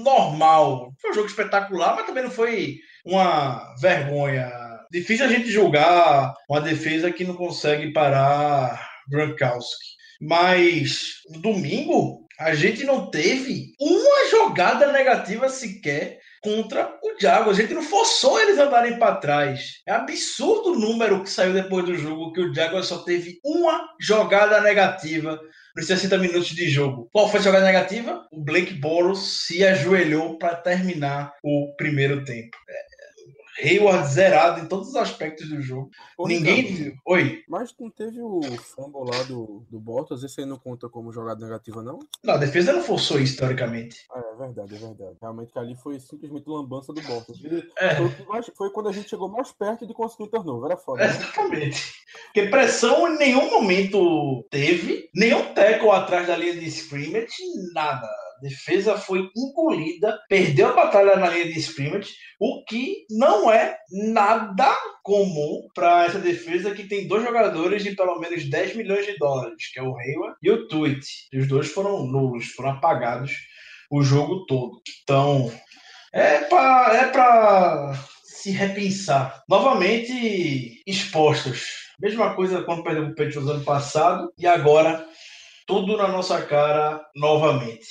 [0.01, 0.93] normal.
[1.01, 4.51] Foi um jogo espetacular, mas também não foi uma vergonha.
[4.91, 9.93] Difícil a gente julgar uma defesa que não consegue parar Gronkowski.
[10.21, 17.59] Mas no domingo a gente não teve uma jogada negativa sequer contra o Jaguars.
[17.59, 19.81] A gente não forçou eles a andarem para trás.
[19.87, 23.89] É absurdo o número que saiu depois do jogo que o Jaguars só teve uma
[24.01, 25.41] jogada negativa
[25.77, 27.09] nos 60 minutos de jogo.
[27.13, 28.27] Qual foi a jogada negativa?
[28.33, 32.57] O Blake Boros se ajoelhou para terminar o primeiro tempo.
[33.61, 35.91] Hayward zerado em todos os aspectos do jogo.
[36.21, 36.95] Ninguém viu.
[37.07, 37.43] Oi.
[37.49, 40.23] Mas não teve o fumble lá do, do Bottas?
[40.23, 41.99] Esse aí não conta como jogada negativa, não?
[42.23, 44.07] Não, a defesa não forçou historicamente.
[44.11, 45.17] Ah, é verdade, é verdade.
[45.21, 47.37] Realmente ali foi simplesmente lambança do Bottas.
[47.79, 47.97] É.
[47.97, 50.71] Foi, foi, quando a gente chegou mais perto de conseguir o turnover.
[50.71, 51.05] Era foda.
[51.05, 51.11] Né?
[51.11, 51.95] Exatamente.
[52.25, 57.43] Porque pressão em nenhum momento teve, nenhum tackle atrás da linha de scrimmage,
[57.75, 58.09] nada
[58.43, 64.77] defesa foi engolida, perdeu a batalha na linha de scrimmage, o que não é nada
[65.03, 69.71] comum para essa defesa que tem dois jogadores de pelo menos 10 milhões de dólares,
[69.73, 71.07] que é o Hayward e o Tweet.
[71.35, 73.33] Os dois foram nulos, foram apagados
[73.91, 74.81] o jogo todo.
[75.03, 75.53] Então,
[76.13, 77.93] é para é pra
[78.25, 79.43] se repensar.
[79.49, 81.93] Novamente expostos.
[82.01, 85.07] Mesma coisa quando perdeu o Patriots ano passado e agora
[85.67, 87.87] tudo na nossa cara novamente.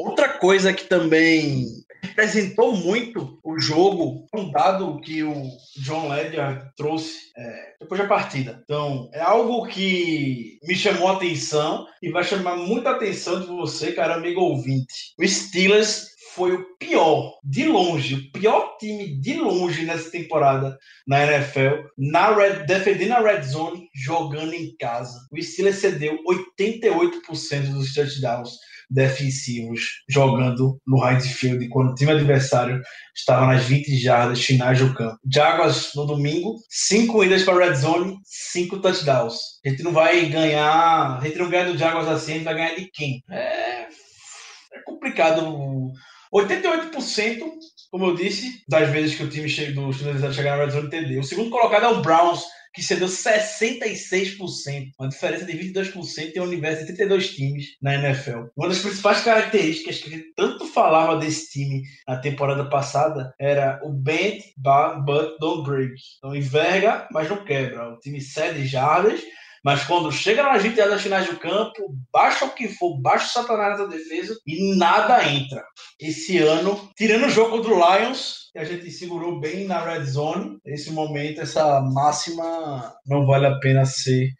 [0.00, 1.66] Outra coisa que também
[2.02, 5.42] representou muito o jogo, um dado que o
[5.76, 8.62] John Ledger trouxe é, depois da partida.
[8.64, 13.92] Então, é algo que me chamou a atenção e vai chamar muita atenção de você,
[13.92, 15.12] cara amigo ouvinte.
[15.18, 21.26] O Steelers foi o pior, de longe, o pior time de longe nessa temporada na
[21.26, 25.28] NFL, na red, defendendo a red zone, jogando em casa.
[25.30, 28.52] O Steelers cedeu 88% dos touchdowns
[28.90, 32.82] defensivos jogando no right field quando o time adversário
[33.14, 35.18] estava nas 20 jardas finais do campo.
[35.32, 39.36] Jaguars no domingo, 5 idas para red zone, 5 touchdowns.
[39.64, 42.54] A gente não vai ganhar, a gente não ganha do Jaguars assim, a gente vai
[42.54, 43.22] ganhar de quem?
[43.30, 45.92] É, é complicado.
[46.32, 47.40] 88%,
[47.90, 50.86] como eu disse, das vezes que o time chega, do Steelers chegar na red zone,
[50.86, 51.20] entendeu.
[51.20, 56.44] O segundo colocado é o Browns, que cedeu 66%, uma diferença de 22% em um
[56.44, 58.46] universo de 32 times na NFL.
[58.56, 64.42] Uma das principais características que tanto falava desse time na temporada passada era o bend,
[64.56, 65.94] but don't break.
[66.18, 67.92] Então enverga, mas não quebra.
[67.92, 69.20] O time cede jardas,
[69.64, 73.42] mas quando chega nas 20 das finais do campo, baixa o que for, baixa o
[73.42, 75.64] satanás da defesa e nada entra.
[76.00, 80.04] Esse ano, tirando o jogo contra o Lions, que a gente segurou bem na red
[80.04, 84.30] zone, nesse momento essa máxima não vale a pena ser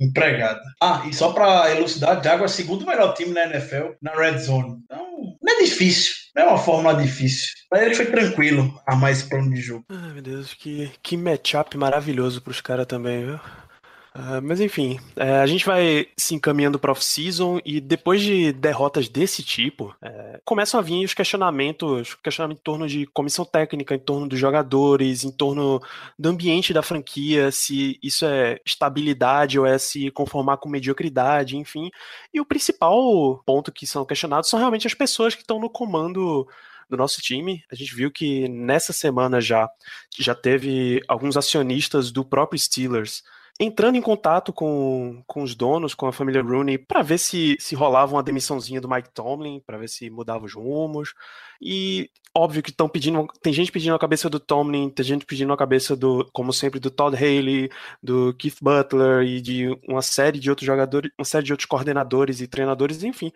[0.00, 0.62] empregada.
[0.82, 4.38] Ah, e só para elucidar, Jaguar é o segundo melhor time na NFL na red
[4.38, 4.78] zone.
[4.84, 6.14] Então, não é difícil.
[6.34, 7.48] Não é uma fórmula difícil.
[7.70, 9.84] Mas ele foi tranquilo armar esse plano de jogo.
[9.90, 13.40] Ai, meu Deus, que, que matchup maravilhoso pros caras também, viu?
[14.12, 19.08] Uh, mas enfim, é, a gente vai se encaminhando para off-season e depois de derrotas
[19.08, 24.00] desse tipo, é, começam a vir os questionamentos, questionamento em torno de comissão técnica, em
[24.00, 25.80] torno dos jogadores, em torno
[26.18, 31.88] do ambiente da franquia, se isso é estabilidade ou é se conformar com mediocridade, enfim.
[32.34, 36.48] E o principal ponto que são questionados são realmente as pessoas que estão no comando
[36.88, 37.62] do nosso time.
[37.70, 39.70] A gente viu que nessa semana já
[40.18, 43.22] já teve alguns acionistas do próprio Steelers
[43.62, 47.74] entrando em contato com, com os donos, com a família Rooney, para ver se, se
[47.74, 51.12] rolava uma demissãozinha do Mike Tomlin, para ver se mudava os rumos.
[51.60, 55.52] E óbvio que estão pedindo, tem gente pedindo a cabeça do Tomlin, tem gente pedindo
[55.52, 57.68] a cabeça do, como sempre, do Todd Haley,
[58.02, 62.40] do Keith Butler e de uma série de outros jogadores, uma série de outros coordenadores
[62.40, 63.30] e treinadores, enfim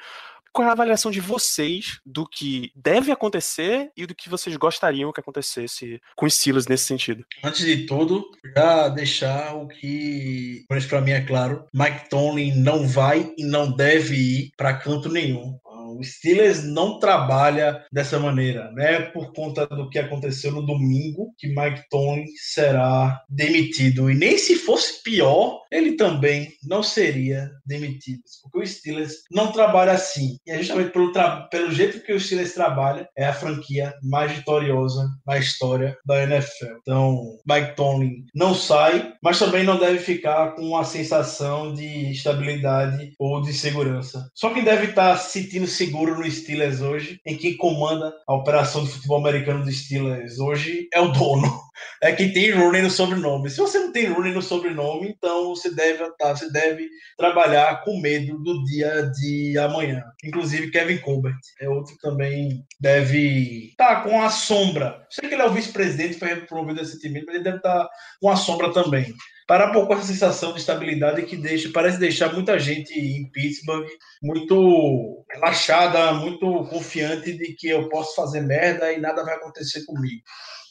[0.55, 5.13] qual é a avaliação de vocês do que deve acontecer e do que vocês gostariam
[5.13, 7.27] que acontecesse com os Steelers nesse sentido?
[7.43, 8.25] Antes de tudo,
[8.57, 14.15] já deixar o que, para mim é claro, Mike Tomlin não vai e não deve
[14.15, 15.59] ir para canto nenhum.
[15.99, 19.01] O Steelers não trabalha dessa maneira, né?
[19.01, 24.11] Por conta do que aconteceu no domingo, que Mike Tomlin será demitido.
[24.11, 28.23] E nem se fosse pior, ele também não seria demitido.
[28.43, 30.39] Porque o Steelers não trabalha assim.
[30.47, 31.13] E é justamente pelo,
[31.51, 36.77] pelo jeito que o Steelers trabalha, é a franquia mais vitoriosa na história da NFL.
[36.81, 43.13] Então, Mike Tomlin não sai, mas também não deve ficar com uma sensação de estabilidade
[43.19, 44.31] ou de segurança.
[44.35, 48.91] Só quem deve estar sentindo seguro no Steelers hoje, em quem comanda a operação do
[48.91, 51.61] futebol americano do Steelers hoje é o dono.
[52.03, 53.51] É quem tem Rooney no sobrenome.
[53.51, 58.01] Se você não tem Rooney no sobrenome, então você deve tá, você deve trabalhar com
[58.01, 60.03] medo do dia de amanhã.
[60.25, 65.05] Inclusive Kevin Colbert é outro que também deve estar tá com a sombra.
[65.11, 68.31] Sei que ele é o vice-presidente, foi promovido recentemente, mas ele deve estar tá com
[68.31, 69.15] a sombra também
[69.47, 73.87] para pouco essa sensação de estabilidade que deixa, parece deixar muita gente em Pittsburgh
[74.23, 80.23] muito relaxada, muito confiante de que eu posso fazer merda e nada vai acontecer comigo.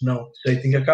[0.01, 0.92] Não, isso aí tem que acabar.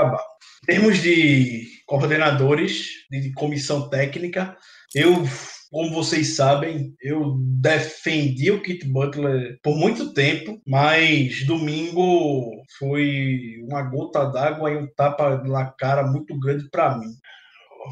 [0.63, 4.55] Em termos de coordenadores, de comissão técnica,
[4.93, 5.23] eu
[5.71, 13.83] como vocês sabem, eu defendi o Kit Butler por muito tempo, mas domingo foi uma
[13.83, 17.09] gota d'água e um tapa na cara muito grande para mim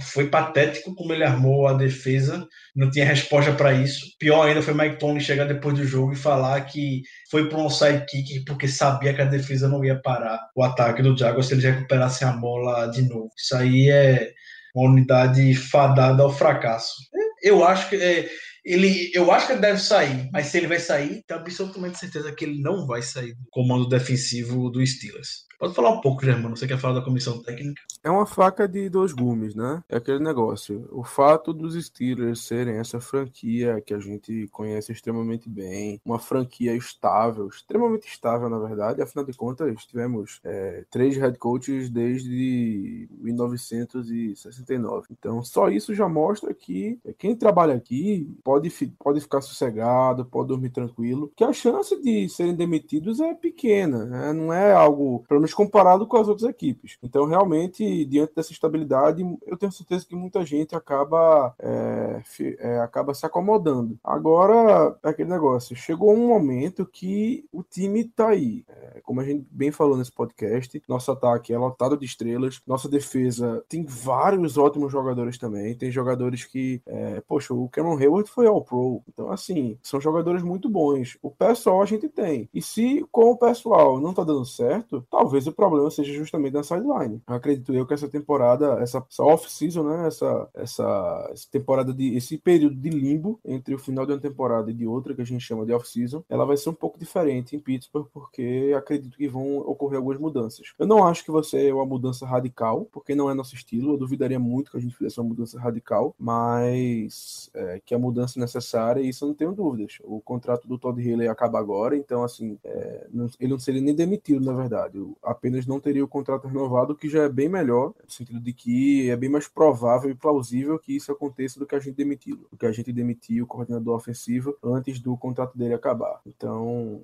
[0.02, 4.06] foi patético como ele armou a defesa, não tinha resposta para isso.
[4.20, 7.70] Pior ainda foi Mike Tony chegar depois do jogo e falar que foi para um
[7.70, 11.54] side kick porque sabia que a defesa não ia parar o ataque do Jaguars se
[11.54, 13.32] eles recuperassem a bola de novo.
[13.38, 14.32] Isso aí é
[14.76, 16.94] uma unidade fadada ao fracasso.
[17.42, 18.30] Eu acho que é,
[18.68, 22.34] ele, eu acho que ele deve sair, mas se ele vai sair, tenho absolutamente certeza
[22.34, 25.48] que ele não vai sair do comando defensivo do Steelers.
[25.60, 26.56] Pode falar um pouco, Germano.
[26.56, 27.82] Você quer falar da comissão técnica?
[28.04, 29.84] É uma faca de dois gumes, né?
[29.90, 30.88] É aquele negócio.
[30.92, 36.76] O fato dos Steelers serem essa franquia que a gente conhece extremamente bem, uma franquia
[36.76, 39.02] estável, extremamente estável, na verdade.
[39.02, 45.08] Afinal de contas, tivemos é, três head coaches desde 1969.
[45.12, 50.50] Então, só isso já mostra que quem trabalha aqui pode pode, pode ficar sossegado, pode
[50.50, 54.34] dormir tranquilo, que a chance de serem demitidos é pequena, né?
[54.34, 56.98] não é algo, pelo menos comparado com as outras equipes.
[57.02, 62.22] Então, realmente, diante dessa estabilidade, eu tenho certeza que muita gente acaba, é,
[62.60, 63.98] é, acaba se acomodando.
[64.04, 68.64] Agora, é aquele negócio, chegou um momento que o time tá aí.
[68.68, 72.90] É, como a gente bem falou nesse podcast, nosso ataque é lotado de estrelas, nossa
[72.90, 78.46] defesa tem vários ótimos jogadores também, tem jogadores que, é, poxa, o Cameron Hayward foi
[78.46, 81.18] ao Pro, então assim, são jogadores muito bons.
[81.24, 82.48] O pessoal a gente tem.
[82.54, 86.62] E se com o pessoal não tá dando certo, talvez o problema seja justamente na
[86.62, 87.20] sideline.
[87.26, 92.38] Acredito eu que essa temporada, essa, essa off-season, né, essa, essa, essa temporada de esse
[92.38, 95.42] período de limbo entre o final de uma temporada e de outra que a gente
[95.42, 99.58] chama de off-season, ela vai ser um pouco diferente em Pittsburgh porque acredito que vão
[99.62, 100.74] ocorrer algumas mudanças.
[100.78, 103.94] Eu não acho que vai ser uma mudança radical, porque não é nosso estilo.
[103.94, 108.27] Eu duvidaria muito que a gente fizesse uma mudança radical, mas é, que a mudança
[108.36, 110.00] é necessária, isso eu não tenho dúvidas.
[110.04, 113.96] O contrato do Todd Haley acaba agora, então assim, é, não- ele não seria nem
[113.96, 114.98] demitido, na verdade.
[114.98, 118.52] Eu apenas não teria o contrato renovado, que já é bem melhor, no sentido de
[118.54, 122.48] que é bem mais provável e plausível que isso aconteça do que a gente demiti-lo,
[122.52, 126.20] do que a gente demitir o coordenador ofensivo antes do contrato dele acabar.
[126.26, 127.04] Então,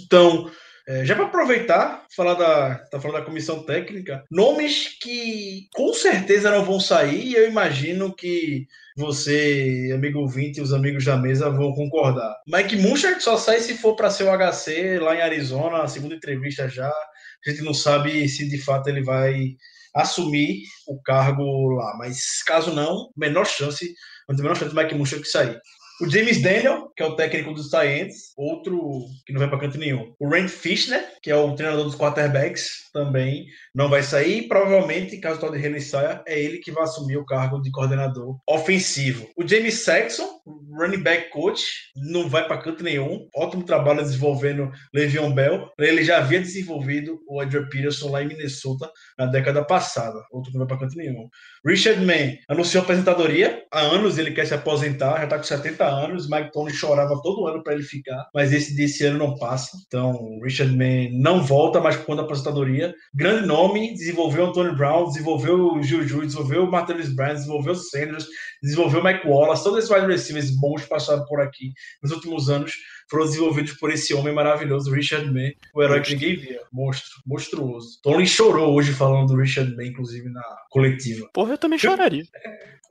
[0.00, 0.50] Então,
[0.86, 6.50] é, já para aproveitar, falar da, tá falando da comissão técnica, nomes que com certeza
[6.50, 8.66] não vão sair, e eu imagino que
[8.96, 12.34] você, amigo ouvinte, e os amigos da mesa vão concordar.
[12.46, 16.14] Mike Munchak só sai se for para ser o HC lá em Arizona, a segunda
[16.14, 16.88] entrevista já.
[16.88, 19.56] A gente não sabe se de fato ele vai
[19.94, 23.94] assumir o cargo lá, mas caso não, menor chance,
[24.28, 25.58] não tem menor chance do Mike Munchak sair.
[26.00, 29.78] O James Daniel, que é o técnico dos Giants, outro que não vai para canto
[29.78, 30.12] nenhum.
[30.18, 34.48] O Rand Fishner, que é o treinador dos quarterbacks, também não vai sair.
[34.48, 38.36] Provavelmente, caso o Todd Haley saia, é ele que vai assumir o cargo de coordenador
[38.48, 39.28] ofensivo.
[39.36, 40.28] O James Saxon,
[40.76, 41.62] running back coach,
[41.96, 43.28] não vai para canto nenhum.
[43.34, 45.70] Ótimo trabalho desenvolvendo Le'Veon Bell.
[45.78, 50.18] Ele já havia desenvolvido o Adrian Peterson lá em Minnesota na década passada.
[50.32, 51.28] Outro não vai para canto nenhum.
[51.64, 53.64] Richard Mann anunciou aposentadoria.
[53.72, 56.28] Há anos ele quer se aposentar, já está com 70 anos.
[56.28, 59.76] Mike Tony chorava todo ano para ele ficar, mas esse desse ano não passa.
[59.86, 62.94] Então, Richard Mann não volta mais por conta da aposentadoria.
[63.14, 68.26] Grande nome, desenvolveu Antonio Brown, desenvolveu o Juju, desenvolveu o Martellus Brown, desenvolveu o Sanders,
[68.62, 69.64] desenvolveu o Mike Wallace.
[69.64, 72.72] Todos esses wide receivers bons passaram por aqui nos últimos anos
[73.08, 76.60] foram desenvolvidos por esse homem maravilhoso, Richard Mann, o herói que ninguém via.
[76.72, 78.00] Monstro, monstruoso.
[78.02, 81.28] Tony chorou hoje falando do Richard Mann, inclusive na coletiva.
[81.32, 82.24] Porra, eu também choraria.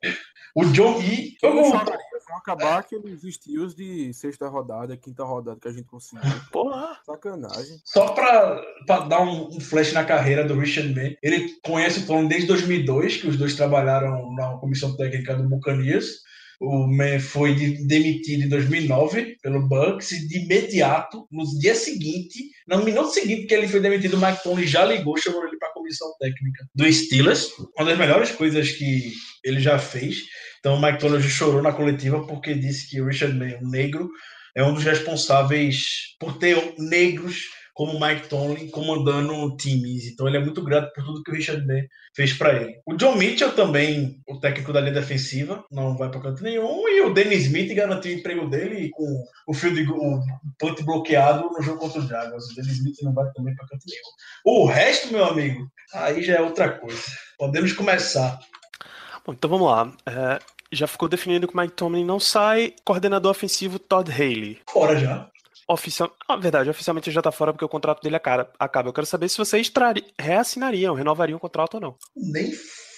[0.55, 1.35] O John E.
[1.41, 6.29] Eu eu vão acabar aqueles steals de sexta rodada, quinta rodada que a gente conseguiu.
[6.51, 6.97] Porra.
[7.05, 7.77] Sacanagem.
[7.83, 8.61] Só para
[9.07, 13.17] dar um, um flash na carreira do Richard Mann, ele conhece o Tony desde 2002,
[13.17, 16.21] que os dois trabalharam na comissão técnica do Buccaneers.
[16.61, 22.39] O Mann foi de- demitido em 2009 pelo Bucks e de imediato, no dia seguinte,
[22.67, 25.67] no minuto seguinte que ele foi demitido, o Mike Tony já ligou, chamou ele para
[25.69, 27.49] a comissão técnica do Steelers.
[27.77, 29.11] Uma das melhores coisas que
[29.43, 30.15] ele já fez.
[30.63, 34.09] Então Mike hoje chorou na coletiva porque disse que Richard Mann, um negro,
[34.55, 40.05] é um dos responsáveis por ter negros como Mike Tomlin comandando times.
[40.05, 41.83] Então ele é muito grato por tudo que o Richard Mann
[42.15, 42.75] fez para ele.
[42.85, 46.87] O John Mitchell também, o técnico da linha defensiva, não vai para canto nenhum.
[46.87, 50.21] E o Dennis Smith garantiu o emprego dele com o field o
[50.57, 52.45] punt bloqueado no jogo contra o Jaguars.
[52.45, 54.61] O Dennis Smith não vai também para canto nenhum.
[54.61, 57.03] O resto, meu amigo, aí já é outra coisa.
[57.37, 58.39] Podemos começar.
[59.25, 59.91] Bom, então vamos lá.
[60.05, 62.73] É, já ficou definido que o Mike Tomlin não sai.
[62.83, 64.59] Coordenador ofensivo Todd Haley.
[64.69, 65.29] Fora já.
[65.67, 66.11] Oficial...
[66.27, 68.49] Ah, verdade, oficialmente já tá fora porque o contrato dele acaba.
[68.89, 70.05] Eu quero saber se vocês trari...
[70.19, 71.95] reassinariam, renovariam o contrato ou não.
[72.15, 72.51] Nem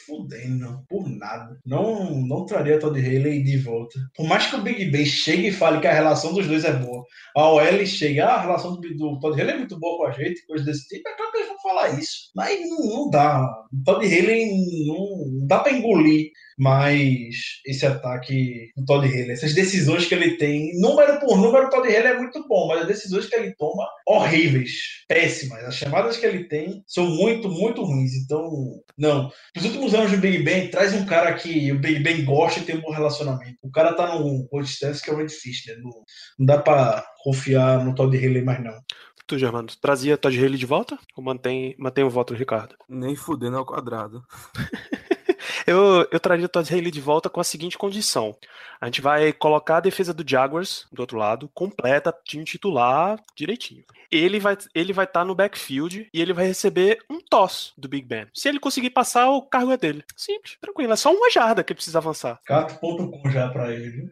[0.05, 1.57] fudendo, por nada.
[1.65, 3.99] Não, não traria Todd Haley de volta.
[4.15, 6.73] Por mais que o Big Ben chegue e fale que a relação dos dois é
[6.73, 7.03] boa,
[7.35, 10.11] a OL chega, ah, a relação do, do Todd Haley é muito boa com a
[10.11, 12.31] gente, coisa desse tipo, é claro que eles vão falar isso.
[12.35, 13.45] Mas não, não dá.
[13.73, 14.51] O Todd Haley
[14.87, 19.31] não, não dá pra engolir mais esse ataque do Todd Haley.
[19.31, 22.81] Essas decisões que ele tem, número por número, o Todd Haley é muito bom, mas
[22.81, 24.71] as decisões que ele toma, horríveis,
[25.07, 25.63] péssimas.
[25.63, 28.13] As chamadas que ele tem são muito, muito ruins.
[28.15, 28.49] Então,
[28.97, 29.29] não.
[29.55, 32.63] Nos últimos anos do Big Ben, traz um cara que o Big Ben gosta e
[32.63, 33.57] tem um bom relacionamento.
[33.61, 35.75] O cara tá no coach staff que é o Red Fish, né?
[35.81, 35.91] Não,
[36.39, 38.77] não dá pra confiar no Todd Haley mais não.
[39.27, 40.99] Tu, Germano, tu trazia Todd Haley de volta?
[41.17, 42.75] Ou mantém, mantém o voto do Ricardo?
[42.87, 44.23] Nem fudendo ao quadrado.
[45.65, 48.35] Eu, eu traria o Todd Haley de volta com a seguinte condição.
[48.79, 53.83] A gente vai colocar a defesa do Jaguars do outro lado, completa, time titular, direitinho.
[54.11, 58.05] Ele vai ele vai estar no backfield e ele vai receber um toss do Big
[58.05, 58.27] Ben.
[58.33, 60.03] Se ele conseguir passar, o cargo é dele.
[60.15, 60.93] Simples, tranquilo.
[60.93, 62.39] É só uma jarda que ele precisa avançar.
[62.45, 64.11] Cato.com já pra ele?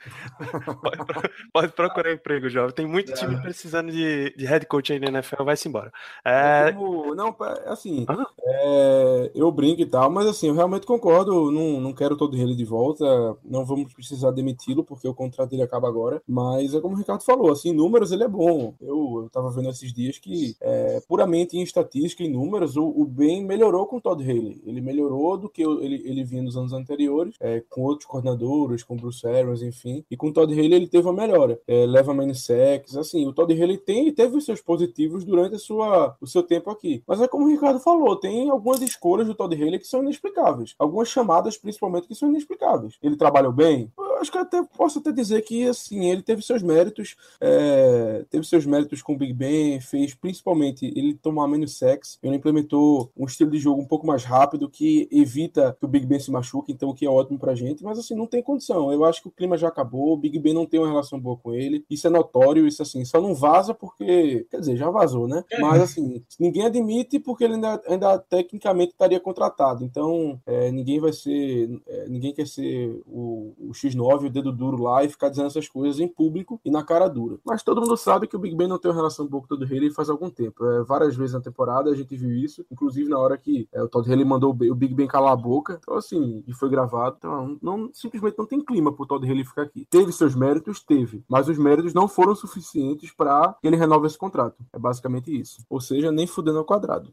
[0.82, 1.04] pode,
[1.52, 2.74] pode, procurar emprego, jovem.
[2.74, 3.40] Tem muito time É.
[3.40, 5.92] precisando de, de head coach aí na NFL, vai-se embora.
[6.24, 7.34] É, Como- não,
[7.66, 8.26] assim, Ah.
[8.42, 12.54] é, eu brinco e tal, mas assim, eu realmente concordo, não, não quero todo ele
[12.54, 13.04] de volta,
[13.44, 17.22] não vamos precisar demiti-lo, porque o contrato dele acaba agora, mas é como o Ricardo
[17.22, 18.74] falou, assim, em números ele é bom.
[18.80, 23.04] Eu, eu tava vendo esses dias que, é, puramente em estatística, em números, o, o
[23.04, 24.62] Ben melhorou com o Todd Haley.
[24.66, 28.96] Ele melhorou do que ele, ele vinha nos anos anteriores, é, com outros coordenadores, com
[28.96, 31.60] Bruce Arians, enfim, e com o Todd Haley ele teve uma melhora.
[31.66, 35.58] É, leva menos sacks, assim, o Todd Haley tem, teve os seus positivos durante a
[35.58, 37.02] sua, o seu tempo aqui.
[37.06, 40.74] Mas é como o Ricardo falou, tem algumas escolhas do Todd Haley que são inexplicáveis.
[40.78, 42.94] Algumas chamadas, principalmente, que são inexplicáveis.
[43.02, 43.90] Ele trabalhou bem?
[44.20, 48.44] Acho que eu até posso até dizer que, assim, ele teve seus méritos, é, teve
[48.46, 53.24] seus méritos com o Big Ben, fez principalmente ele tomar menos sacks, ele implementou um
[53.24, 56.72] estilo de jogo um pouco mais rápido que evita que o Big Ben se machuque,
[56.72, 58.92] então o que é ótimo pra gente, mas assim, não tem condição.
[58.92, 61.36] Eu acho que o clima já acabou, o Big Ben não tem uma relação boa
[61.36, 65.26] com ele, isso é notório, isso assim, só não vaza porque, quer dizer, já vazou,
[65.26, 65.42] né?
[65.58, 71.12] Mas assim, ninguém admite porque ele ainda, ainda tecnicamente estaria contratado, então é, ninguém vai
[71.12, 75.46] ser, é, ninguém quer ser o, o X9, o dedo duro lá e ficar dizendo
[75.46, 77.38] essas coisas em público e na cara dura.
[77.44, 79.58] Mas todo mundo sabe que o Big Ben não tem uma relação boa com o
[79.58, 80.64] Todd Haley faz algum tempo.
[80.64, 83.88] É, várias vezes na temporada a gente viu isso, inclusive na hora que é, o
[83.88, 85.78] Todd Haley mandou o Big Ben calar a boca.
[85.82, 87.16] Então, assim, e foi gravado.
[87.18, 89.86] Então, não, simplesmente não tem clima pro Todd Haley ficar aqui.
[89.88, 90.80] Teve seus méritos?
[90.80, 91.24] Teve.
[91.28, 94.56] Mas os méritos não foram suficientes para que ele renove esse contrato.
[94.72, 95.64] É basicamente isso.
[95.68, 97.12] Ou seja, nem fudendo ao quadrado.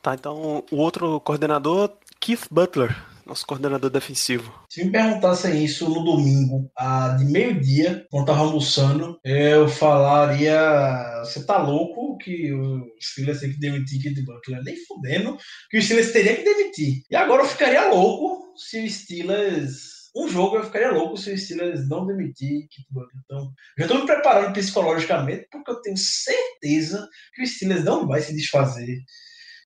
[0.00, 1.90] tá, então o outro coordenador,
[2.20, 4.52] Keith Butler, nosso coordenador defensivo.
[4.68, 6.70] Se me perguntassem isso no domingo,
[7.18, 13.58] de meio-dia, quando tava almoçando, eu falaria: você tá louco que o Steelers tem que
[13.58, 14.62] demitir Kid Butler?
[14.62, 15.36] Nem fudendo
[15.70, 17.02] que o Steelers teria que demitir.
[17.10, 19.92] E agora eu ficaria louco se o Steelers.
[20.14, 23.22] Um jogo eu ficaria louco se o Steelers não demitir Kid Butler.
[23.24, 28.20] Então, já tô me preparando psicologicamente, porque eu tenho certeza que o Steelers não vai
[28.20, 28.98] se desfazer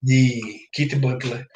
[0.03, 0.41] de
[0.73, 1.47] Kit Butler.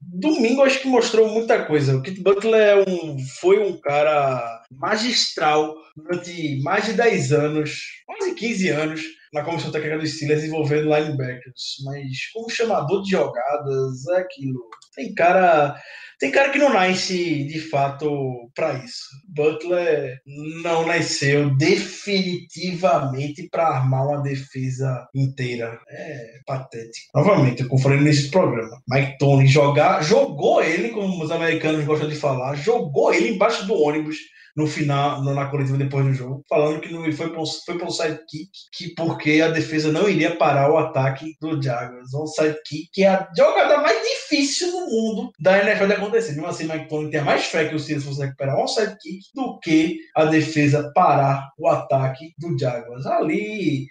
[0.00, 1.96] Domingo acho que mostrou muita coisa.
[1.96, 8.34] O Kit Butler é um, foi um cara magistral durante mais de 10 anos, quase
[8.34, 9.02] 15 anos,
[9.32, 11.76] na comissão técnica dos Steelers envolvendo linebackers.
[11.84, 14.60] Mas como chamador de jogadas, é aquilo.
[14.94, 15.80] Tem cara.
[16.18, 19.06] Tem cara que não nasce de fato para isso.
[19.26, 20.18] Butler
[20.62, 25.80] não nasceu definitivamente para armar uma defesa inteira.
[25.88, 27.08] É patético.
[27.14, 28.82] Novamente, eu falei nesse programa.
[28.86, 33.80] Mike Tony jogar, jogou ele, como os americanos gostam de falar, jogou ele embaixo do
[33.80, 34.18] ônibus
[34.56, 37.90] no final, na coletiva depois do jogo, falando que não foi para foi para um
[37.90, 42.12] sidekick, que porque a defesa não iria parar o ataque do Jaguars.
[42.14, 46.32] Um sidekick que é a jogada mais difícil no mundo da NFL de acontecer.
[46.32, 49.58] Mesmo assim, Mike Tony tem mais fé que o Steelers fosse recuperar um sidekick do
[49.58, 53.06] que a defesa parar o ataque do Jaguars.
[53.06, 53.88] Ali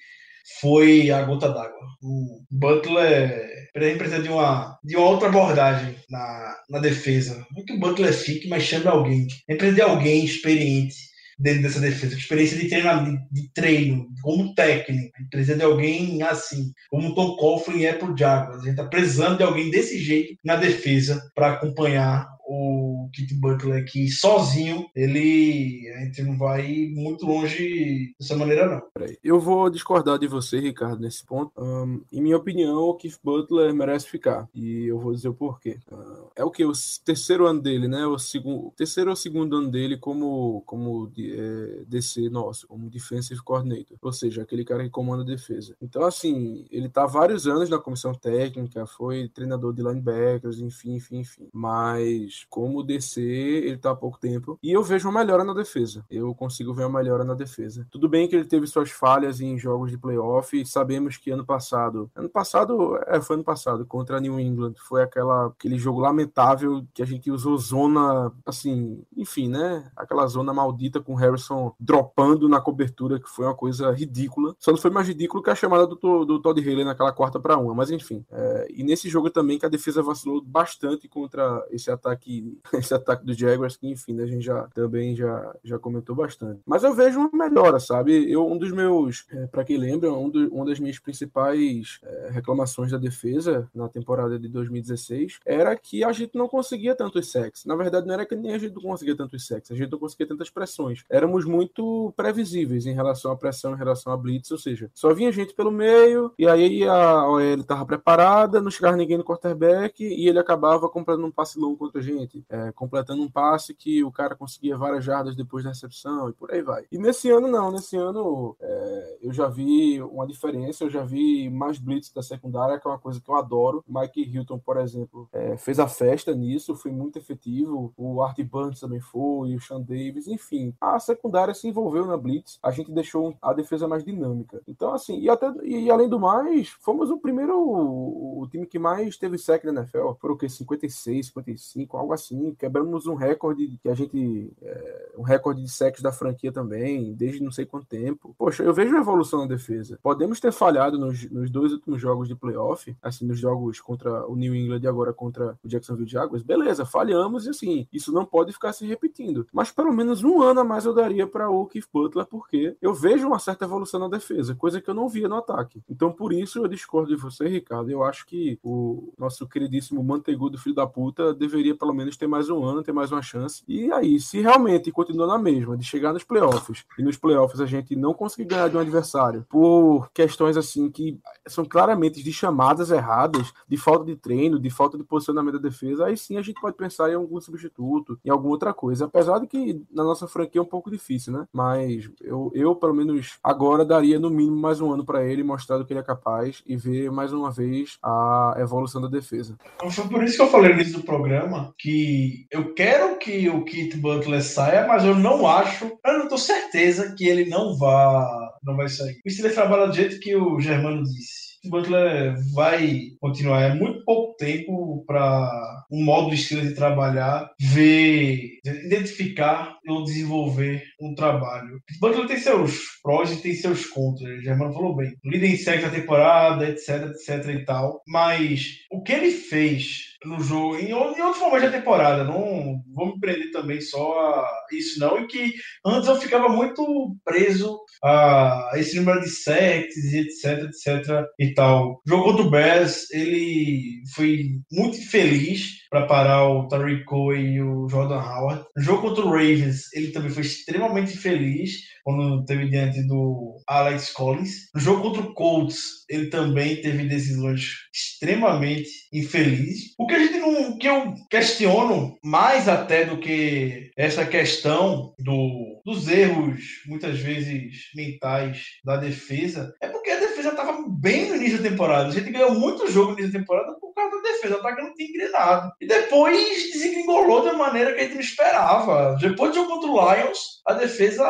[0.60, 1.80] foi a gota d'água.
[2.02, 7.46] O Butler precisa de uma, de uma outra abordagem na, na defesa.
[7.56, 9.28] Não que o Butler fique, mas chame alguém.
[9.48, 15.14] Ele de alguém experiente dentro dessa defesa, experiência de treino, de, treino como técnico.
[15.18, 18.62] Ele precisa de alguém assim, como o Tom Coughlin é pro Jaguars.
[18.62, 23.84] A gente tá precisando de alguém desse jeito na defesa para acompanhar o Kit Butler
[23.84, 29.08] aqui sozinho, ele a gente não vai muito longe dessa maneira não.
[29.24, 31.52] Eu vou discordar de você, Ricardo, nesse ponto.
[31.56, 34.50] Ahn, em minha opinião, o Keith Butler merece ficar.
[34.54, 35.78] E eu vou dizer o porquê.
[35.92, 36.66] Ah, é o que?
[36.66, 36.72] O
[37.04, 38.06] terceiro ano dele, né?
[38.06, 43.98] O segundo, terceiro ou segundo ano dele como, como é, DC nosso, como Defensive Coordinator.
[44.02, 45.76] Ou seja, aquele cara que comanda a defesa.
[45.82, 50.96] Então, assim, ele tá há vários anos na comissão técnica, foi treinador de linebackers, enfim,
[50.96, 51.50] enfim, enfim.
[51.54, 54.58] Mas, como DC, ele tá há pouco tempo.
[54.62, 56.06] E eu vejo uma melhora na defesa.
[56.10, 57.88] Eu consigo ver uma melhora na defesa.
[57.90, 60.66] Tudo bem que ele teve suas falhas em jogos de playoff.
[60.66, 62.10] Sabemos que ano passado.
[62.16, 64.74] Ano passado, é, foi ano passado, contra a New England.
[64.78, 69.90] Foi aquela, aquele jogo lamentável que a gente usou zona, assim, enfim, né?
[69.96, 74.56] Aquela zona maldita com o Harrison dropando na cobertura, que foi uma coisa ridícula.
[74.60, 77.58] Só não foi mais ridículo que a chamada do, do Todd Haley naquela quarta para
[77.58, 77.74] uma.
[77.74, 78.26] Mas enfim.
[78.32, 82.29] é, e nesse jogo também que a defesa vacilou bastante contra esse ataque,
[82.74, 86.62] esse ataque do Jaguars, que enfim, né, a gente já também já, já comentou bastante.
[86.66, 88.32] Mas eu vejo uma melhora, sabe?
[88.32, 92.30] Eu, um dos meus, é, para quem lembra, um do- uma das minhas principais é,
[92.32, 97.66] reclamações da defesa na temporada de 2016 era que a gente não conseguia tantos sacks.
[97.66, 100.00] Na verdade, não era que nem a gente não conseguia tantos sacks, a gente não
[100.00, 101.04] conseguia tantas pressões.
[101.10, 105.32] Éramos muito previsíveis em relação à pressão, em relação à blitz, ou seja, só vinha
[105.32, 110.28] gente pelo meio e aí a OL estava preparada, não chegava ninguém no quarterback e
[110.28, 114.04] ele acabava comprando um passe longo contra a gente frente, é, completando um passe que
[114.04, 116.86] o cara conseguia várias jardas depois da recepção e por aí vai.
[116.92, 117.72] E nesse ano, não.
[117.72, 122.80] Nesse ano, é, eu já vi uma diferença, eu já vi mais blitz da secundária,
[122.80, 123.84] que é uma coisa que eu adoro.
[123.88, 127.94] Mike Hilton, por exemplo, é, fez a festa nisso, foi muito efetivo.
[127.98, 130.74] O Art Burns também foi, o Sean Davis, enfim.
[130.82, 134.62] A secundária se envolveu na blitz, a gente deixou a defesa mais dinâmica.
[134.68, 138.80] Então, assim, e, até, e além do mais, fomos o primeiro, o, o time que
[138.80, 140.14] mais teve sec na NFL.
[140.20, 140.50] Foram o quê?
[140.50, 142.56] 56, 55, algo assim.
[142.58, 144.52] Quebramos um recorde que a gente.
[144.62, 148.36] É, um recorde de secs da franquia também, desde não sei quanto tempo.
[148.38, 150.00] Poxa, eu vejo uma evolução na defesa.
[150.02, 154.36] Podemos ter falhado nos, nos dois últimos jogos de playoff, assim, nos jogos contra o
[154.36, 156.44] New England e agora contra o Jacksonville Jaguars.
[156.44, 159.48] Beleza, falhamos e assim, isso não pode ficar se repetindo.
[159.52, 162.94] Mas pelo menos um ano a mais eu daria para o Keith Butler, porque eu
[162.94, 165.82] vejo uma certa evolução na defesa, coisa que eu não via no ataque.
[165.90, 167.90] Então, por isso, eu discordo de você, Ricardo.
[167.90, 172.50] Eu acho que o nosso queridíssimo manteigudo filho da puta deveria pelo menos ter mais
[172.50, 173.64] um ano, ter mais uma chance.
[173.68, 177.66] E aí, se realmente continua na mesma, de chegar nos playoffs, e nos playoffs a
[177.66, 182.92] gente não conseguir ganhar de um adversário por questões assim que são claramente de chamadas
[182.92, 186.60] erradas, de falta de treino, de falta de posicionamento da defesa, aí sim a gente
[186.60, 189.06] pode pensar em algum substituto, em alguma outra coisa.
[189.06, 191.48] Apesar de que na nossa franquia é um pouco difícil, né?
[191.52, 195.78] Mas eu, eu pelo menos, agora daria no mínimo mais um ano para ele, mostrar
[195.78, 199.58] do que ele é capaz e ver mais uma vez a evolução da defesa.
[199.76, 203.50] Então, foi por isso que eu falei no início do programa que eu quero que
[203.50, 207.78] o Kit Butler saia, mas eu não acho, eu não tenho certeza que ele não
[207.78, 209.18] vá, não vai sair.
[209.26, 211.50] O Steelers trabalha do jeito que o Germano disse.
[211.66, 213.64] O Butler vai continuar.
[213.64, 215.50] É muito pouco tempo para
[215.92, 221.76] um modo estilo de trabalhar, ver, identificar ou desenvolver um trabalho.
[221.76, 224.40] O Butler tem seus prós e tem seus contras.
[224.40, 225.14] O Germano falou bem.
[225.26, 228.02] Líder em sexta da temporada, etc, etc e tal.
[228.08, 233.08] Mas o que ele fez no jogo, em, em outros momentos da temporada, não vou
[233.08, 235.54] me prender também só a isso não, e que
[235.86, 242.02] antes eu ficava muito preso a esse número de sets e etc, etc e tal.
[242.06, 247.62] O jogo contra o Bears, ele foi muito infeliz para parar o Tariq Cohen e
[247.62, 248.66] o Jordan Howard.
[248.76, 251.72] No jogo contra o Ravens, ele também foi extremamente feliz
[252.04, 254.70] quando teve diante do Alex Collins.
[254.74, 259.94] No jogo contra o Colts, ele também teve decisões extremamente infelizes.
[259.98, 265.82] O que a gente não, que eu questiono mais até do que essa questão do,
[265.86, 271.62] dos erros muitas vezes mentais da defesa é porque a defesa estava bem no início
[271.62, 272.08] da temporada.
[272.08, 274.82] A gente ganhou muito jogo no início da temporada por causa da defesa, o ataque
[274.82, 275.72] não tinha engrenado.
[275.80, 279.18] E depois desengolou de uma maneira que a gente não esperava.
[279.20, 281.26] Depois do jogo contra o Lions, a defesa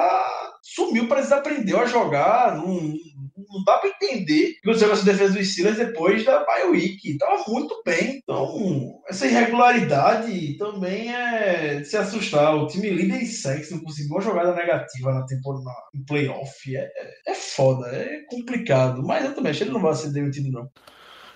[0.61, 2.55] sumiu, para desaprendeu a jogar.
[2.55, 2.93] Não,
[3.49, 7.17] não dá para entender que aconteceu com essa defesa dos Steelers depois da bye week.
[7.17, 8.19] Tava muito bem.
[8.23, 12.55] Então, essa irregularidade também é de se assustar.
[12.55, 16.75] O time líder em sex não conseguiu uma jogada negativa na temporada em playoff.
[16.75, 16.89] É,
[17.27, 19.03] é foda, é complicado.
[19.03, 20.69] Mas eu também acho que ele não vai ser demitido, não.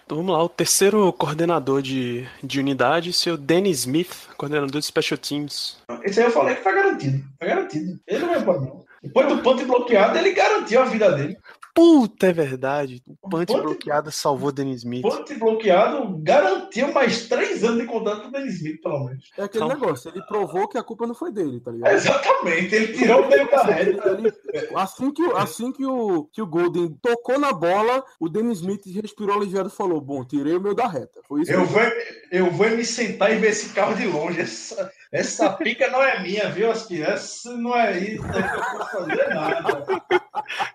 [0.06, 5.18] Então vamos lá, o terceiro coordenador de, de unidade, seu Danny Smith, coordenador de Special
[5.18, 5.78] Teams.
[6.04, 7.24] Esse aí eu falei que tá garantido.
[7.40, 8.00] Tá garantido.
[8.06, 8.83] Ele não vai pode, não.
[9.04, 11.38] Depois do ponto bloqueado, ele garantiu a vida dele.
[11.76, 13.02] Puta, é verdade.
[13.20, 15.02] O punch Punch- bloqueado salvou Danny Smith.
[15.02, 19.32] Ponto bloqueado garantiu mais três anos de contrato pro Dennis Smith, pelo menos.
[19.36, 21.92] É aquele Então- negócio, ele provou que a culpa não foi dele, tá ligado?
[21.92, 24.20] Exatamente, ele tirou o meio da reta.
[24.76, 28.86] assim que, o- assim que, o, que o Golden tocou na bola, o Dennis Smith
[29.02, 31.22] respirou aliviado e falou: Bom, tirei o meu da reta.
[31.28, 31.82] Foi isso Eu vou,
[32.32, 34.42] eu vou me sentar e ver esse carro de longe.
[34.42, 37.14] Essa, essa pica não é minha, viu, Aspira?
[37.14, 39.86] Essa não é isso, não vou fazer nada.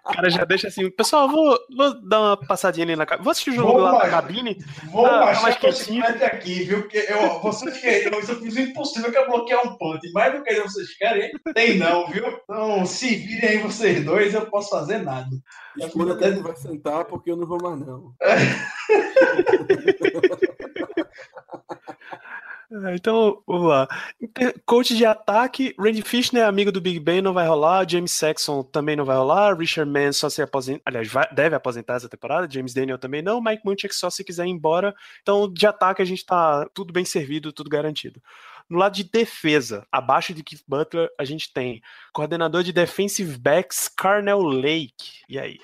[0.05, 3.25] O cara já deixa assim, pessoal, vou, vou dar uma passadinha ali na cabine.
[3.25, 4.59] Vou assistir o jogo Vou, lá na mas- cabine.
[4.91, 6.05] Vou Ah, tá baixar mais a quietinho.
[6.05, 6.81] aqui, viu?
[6.83, 10.01] Porque eu, vocês querem, eu fiz o impossível que é bloquear um ponto.
[10.13, 12.27] Mais do que vocês querem, tem não, viu?
[12.45, 15.29] Então, se virem aí vocês dois, eu posso fazer nada.
[15.77, 18.13] Escolha que ele vai sentar porque eu não vou mais, não.
[22.71, 23.89] Ah, Então, vamos lá.
[24.67, 27.89] Coach de ataque, Randy Fishner, amigo do Big Ben, não vai rolar.
[27.89, 29.57] James Saxon também não vai rolar.
[29.57, 30.83] Richard Mann só se aposenta.
[30.85, 32.51] Aliás, vai- deve aposentar essa temporada.
[32.51, 33.41] James Daniel também não.
[33.43, 34.95] Mike Munchak só se quiser ir embora.
[35.23, 38.21] Então, de ataque, a gente tá tudo bem servido, tudo garantido.
[38.69, 41.81] No lado de defesa, abaixo de Keith Butler, a gente tem
[42.13, 45.23] coordenador de defensive backs, Carnell Lake.
[45.27, 45.59] E aí?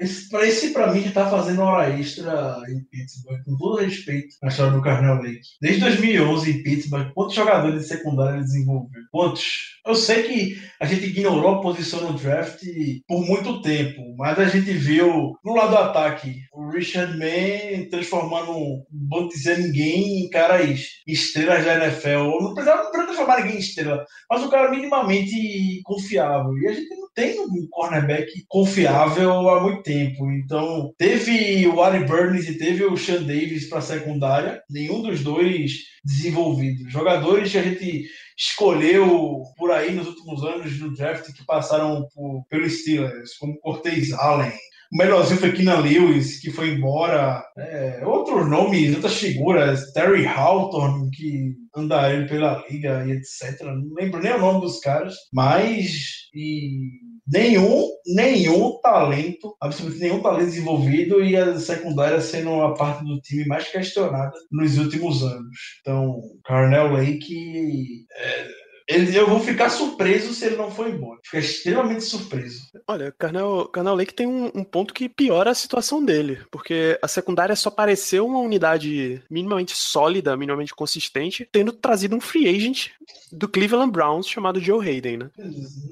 [0.00, 4.36] Esse, pra esse, pra mim, já tá fazendo hora extra em Pittsburgh, com todo respeito
[4.42, 5.40] à história do Carnell Lake.
[5.60, 9.02] Desde 2011, em Pittsburgh, quantos jogadores de secundária ele desenvolveu?
[9.10, 9.78] Quantos?
[9.86, 12.62] Eu sei que a gente ignorou a posição no draft
[13.06, 18.52] por muito tempo, mas a gente viu no lado do ataque o Richard Mann transformando
[18.52, 22.40] um bom dizer ninguém em caras estrelas da NFL.
[22.40, 26.56] Não precisava, não precisava transformar ninguém em estrela, mas um cara minimamente confiável.
[26.58, 29.87] E a gente não tem um cornerback confiável há muito tempo.
[29.92, 35.72] Então, teve o Ari Burns e teve o Sean Davis para secundária, nenhum dos dois
[36.04, 36.92] desenvolvidos.
[36.92, 42.44] Jogadores que a gente escolheu por aí nos últimos anos no draft que passaram por,
[42.48, 44.52] pelo Steelers, como Cortez Allen.
[44.90, 47.44] O melhorzinho foi Keenan Lewis, que foi embora.
[47.58, 49.92] É, outros nomes, outras figuras.
[49.92, 53.60] Terry Hawthorne, que anda ele pela liga e etc.
[53.64, 55.14] Não lembro nem o nome dos caras.
[55.30, 56.28] Mas.
[56.34, 63.20] E nenhum, nenhum talento, absolutamente nenhum talento desenvolvido e a secundária sendo a parte do
[63.20, 65.56] time mais questionada nos últimos anos.
[65.80, 68.48] Então, Carnell Lake é,
[68.88, 71.20] ele, eu vou ficar surpreso se ele não for embora.
[71.22, 72.62] Ficar extremamente surpreso.
[72.86, 77.06] Olha, Carnal, Carnal Lake tem um, um, ponto que piora a situação dele, porque a
[77.06, 82.88] secundária só pareceu uma unidade minimamente sólida, minimamente consistente, tendo trazido um free agent
[83.30, 85.30] do Cleveland Browns chamado Joe Hayden, né?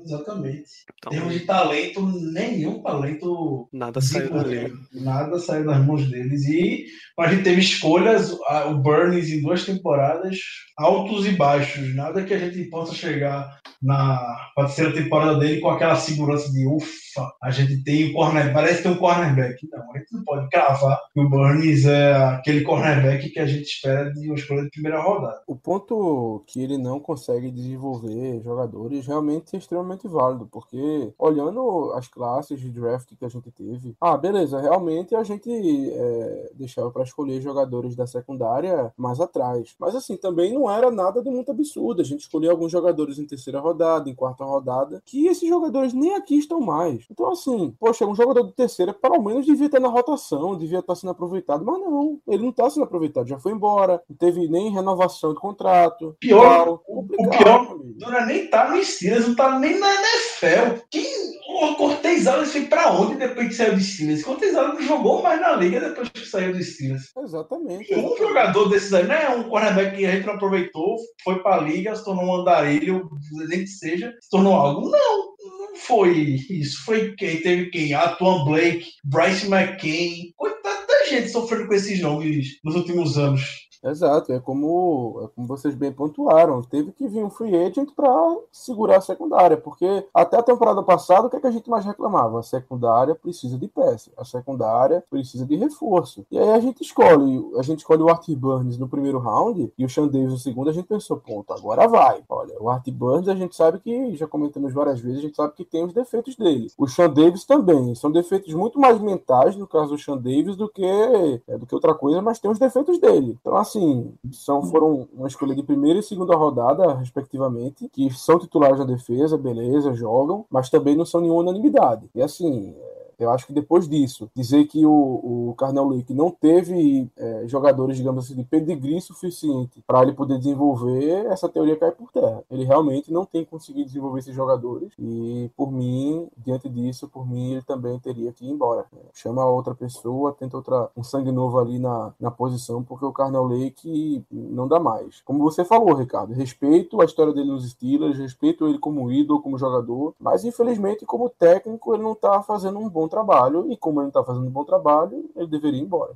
[0.04, 0.70] Exatamente.
[0.98, 3.68] Então, Termos de talento, nenhum talento.
[3.72, 4.72] Nada saiu dali.
[4.92, 6.44] Nada saiu das mãos deles.
[6.44, 6.86] E
[7.18, 10.38] a gente teve escolhas, o Burns em duas temporadas,
[10.76, 11.94] altos e baixos.
[11.94, 17.05] Nada que a gente possa chegar na terceira temporada dele com aquela segurança de ufa,
[17.42, 19.68] a gente tem o corner, parece que tem um cornerback.
[19.70, 23.64] Não, a gente não pode cravar que o Burns é aquele cornerback que a gente
[23.64, 25.40] espera de uma escolha de primeira rodada.
[25.46, 32.08] O ponto que ele não consegue desenvolver jogadores realmente é extremamente válido, porque olhando as
[32.08, 37.02] classes de draft que a gente teve, ah, beleza, realmente a gente é, deixava para
[37.02, 39.74] escolher jogadores da secundária mais atrás.
[39.78, 42.00] Mas assim, também não era nada de muito absurdo.
[42.00, 46.14] A gente escolheu alguns jogadores em terceira rodada, em quarta rodada, que esses jogadores nem
[46.14, 47.05] aqui estão mais.
[47.10, 50.94] Então, assim, poxa, um jogador de terceira pelo menos devia estar na rotação, devia estar
[50.94, 54.70] sendo aproveitado, mas não, ele não está sendo aproveitado, já foi embora, não teve nem
[54.70, 56.16] renovação de contrato.
[56.20, 60.80] Pior, o, o pior, não nem tá no Steelers, não tá nem na NFL.
[60.90, 64.24] Quem o Cortez Allen foi pra onde depois que saiu do Steelers?
[64.24, 67.12] Cortez não jogou mais na liga depois que saiu do Steelers.
[67.16, 67.92] Exatamente.
[67.92, 69.28] E um jogador desses aí, né?
[69.30, 73.08] Um cornerback que a gente não aproveitou, foi pra liga, se tornou um andarilho,
[73.48, 74.90] nem que seja, se tornou algo.
[74.90, 75.35] Não
[75.76, 76.84] foi isso.
[76.84, 77.40] Foi quem?
[77.42, 77.94] Teve quem?
[77.94, 80.32] Atuan Blake, Bryce McCain.
[80.66, 83.65] Da gente sofrendo com esses nomes nos últimos anos.
[83.86, 86.60] Exato, é como, é como vocês bem pontuaram.
[86.62, 88.10] Teve que vir um free agent para
[88.50, 91.84] segurar a secundária, porque até a temporada passada, o que, é que a gente mais
[91.84, 92.40] reclamava?
[92.40, 96.26] A secundária precisa de peça, a secundária precisa de reforço.
[96.30, 99.84] E aí a gente escolhe, a gente escolhe o Art Burns no primeiro round e
[99.84, 102.24] o Sean Davis no segundo, a gente pensou, ponto, agora vai.
[102.28, 105.54] Olha, o Art Burns a gente sabe que, já comentamos várias vezes, a gente sabe
[105.54, 106.66] que tem os defeitos dele.
[106.76, 110.68] O Sean Davis também, são defeitos muito mais mentais no caso do Sean Davis do
[110.68, 113.38] que, é, do que outra coisa, mas tem os defeitos dele.
[113.40, 118.38] Então, assim, assim, são, foram uma escolha de primeira e segunda rodada, respectivamente, que são
[118.38, 122.08] titulares da defesa, beleza, jogam, mas também não são nenhuma unanimidade.
[122.14, 122.74] E assim,
[123.18, 125.56] eu acho que depois disso, dizer que o, o
[125.88, 131.48] Lake não teve é, jogadores, digamos assim, de pedigree suficiente para ele poder desenvolver, essa
[131.48, 132.42] teoria cai por terra.
[132.50, 137.52] Ele realmente não tem conseguido desenvolver esses jogadores e, por mim, diante disso, por mim,
[137.52, 138.84] ele também teria que ir embora.
[139.14, 143.44] Chama outra pessoa, tenta outra, um sangue novo ali na, na posição, porque o Carnel
[143.44, 145.20] Lake não dá mais.
[145.22, 149.58] Como você falou, Ricardo, respeito a história dele nos Steelers, respeito ele como ídolo, como
[149.58, 154.00] jogador, mas infelizmente, como técnico, ele não está fazendo um bom bom trabalho, e como
[154.00, 156.12] ele não está fazendo um bom trabalho, ele deveria ir embora.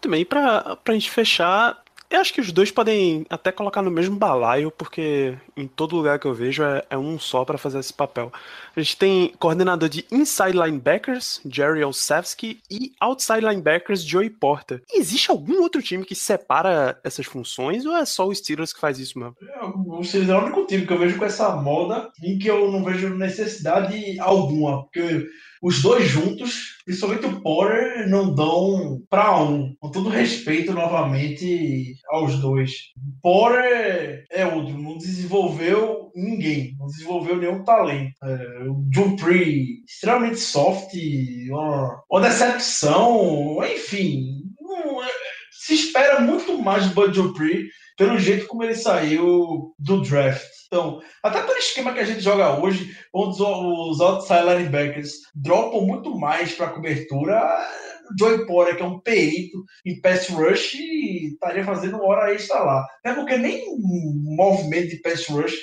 [0.00, 4.16] Também, para a gente fechar, eu acho que os dois podem até colocar no mesmo
[4.16, 7.92] balaio, porque em todo lugar que eu vejo é, é um só para fazer esse
[7.92, 8.32] papel.
[8.74, 14.82] A gente tem coordenador de inside linebackers, Jerry Olszewski, e outside linebackers, Joey Porter.
[14.92, 18.98] existe algum outro time que separa essas funções ou é só o Steelers que faz
[18.98, 19.36] isso mesmo?
[19.42, 22.48] É, o Steelers é o único time que eu vejo com essa moda em que
[22.48, 25.28] eu não vejo necessidade alguma, porque
[25.62, 29.74] os dois juntos, principalmente o Porter, não dão para um.
[29.78, 32.72] Com todo respeito, novamente, aos dois.
[33.22, 38.14] Porter é outro, não desenvolveu ninguém, não desenvolveu nenhum talento.
[38.22, 40.94] É, o Dupree, extremamente soft,
[41.50, 44.40] uma, decepção, enfim.
[45.02, 50.59] É, se espera muito mais do Bud Dupree pelo jeito como ele saiu do draft.
[50.72, 56.16] Então, até pelo esquema que a gente joga hoje, onde os outside linebackers dropam muito
[56.16, 57.58] mais para cobertura,
[58.16, 62.86] Joey Porter, que é um perito em pass rush, estaria fazendo hora extra lá.
[63.04, 63.64] Não é porque nem
[64.36, 65.58] movimento de pass rush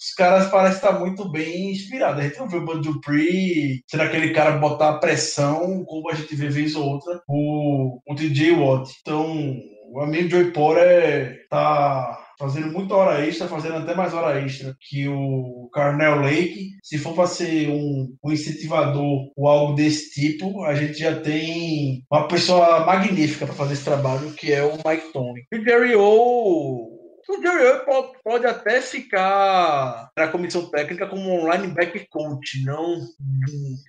[0.00, 2.20] os caras parecem estar muito bem inspirados.
[2.20, 6.36] A gente não vê o Bud Dupree sendo aquele cara botar pressão, como a gente
[6.36, 8.92] vê vez ou outra, o, o DJ Watt.
[9.00, 9.56] Então,
[9.90, 15.08] o amigo Joey Porter tá fazendo muita hora extra, fazendo até mais hora extra que
[15.08, 16.78] o Carnell Lake.
[16.82, 22.04] Se for para ser um, um, incentivador ou algo desse tipo, a gente já tem
[22.10, 25.44] uma pessoa magnífica para fazer esse trabalho, que é o Mike Tony.
[25.52, 26.96] E Jerry O.
[27.28, 32.96] O Jerry pode, pode até ficar na comissão técnica como um linebacker coach, não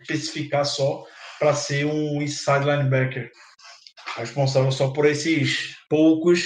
[0.01, 1.05] especificar só
[1.39, 3.31] para ser um inside linebacker
[4.17, 6.43] responsável só por esses poucos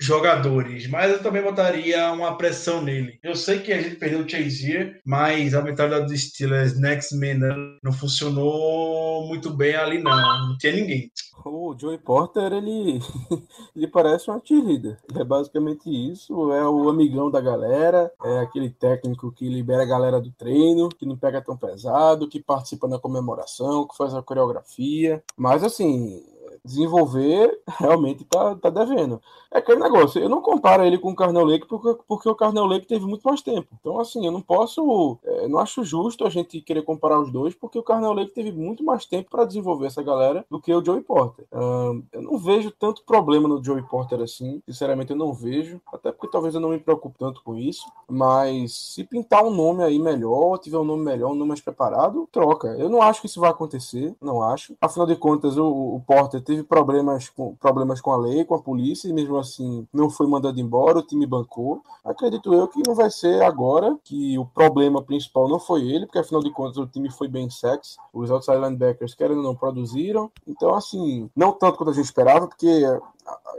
[0.00, 3.18] jogadores, mas eu também botaria uma pressão nele.
[3.22, 7.78] Eu sei que a gente perdeu o Chazier, mas a mentalidade dos Steelers Next Man
[7.82, 11.10] não funcionou muito bem ali não, não tinha ninguém.
[11.44, 13.00] O Joey Porter, ele,
[13.74, 14.98] ele parece um cheerleader.
[15.14, 16.52] É basicamente isso.
[16.52, 21.06] É o amigão da galera, é aquele técnico que libera a galera do treino, que
[21.06, 25.22] não pega tão pesado, que participa na comemoração, que faz a coreografia.
[25.36, 26.22] Mas assim,
[26.64, 29.20] desenvolver, realmente tá, tá devendo.
[29.50, 32.66] É aquele negócio, eu não comparo ele com o Carnel Lake porque, porque o Carnel
[32.66, 33.68] Lake teve muito mais tempo.
[33.80, 37.54] Então, assim, eu não posso, é, não acho justo a gente querer comparar os dois,
[37.54, 40.84] porque o Carnel Lake teve muito mais tempo para desenvolver essa galera do que o
[40.84, 41.46] Joey Porter.
[41.50, 46.30] Eu não vejo tanto problema no Joey Porter assim, sinceramente eu não vejo, até porque
[46.30, 50.58] talvez eu não me preocupe tanto com isso, mas se pintar um nome aí melhor,
[50.58, 52.68] tiver um nome melhor, um nome mais preparado, troca.
[52.78, 54.74] Eu não acho que isso vai acontecer, não acho.
[54.80, 58.62] Afinal de contas, o, o Porter teve problemas com, problemas com a lei, com a
[58.62, 61.82] polícia, e mesmo assim não foi mandado embora, o time bancou.
[62.02, 66.18] Acredito eu que não vai ser agora, que o problema principal não foi ele, porque
[66.18, 70.32] afinal de contas o time foi bem sexy, os outside linebackers querendo não produziram.
[70.46, 72.82] Então, assim, não tanto quanto a gente esperava, porque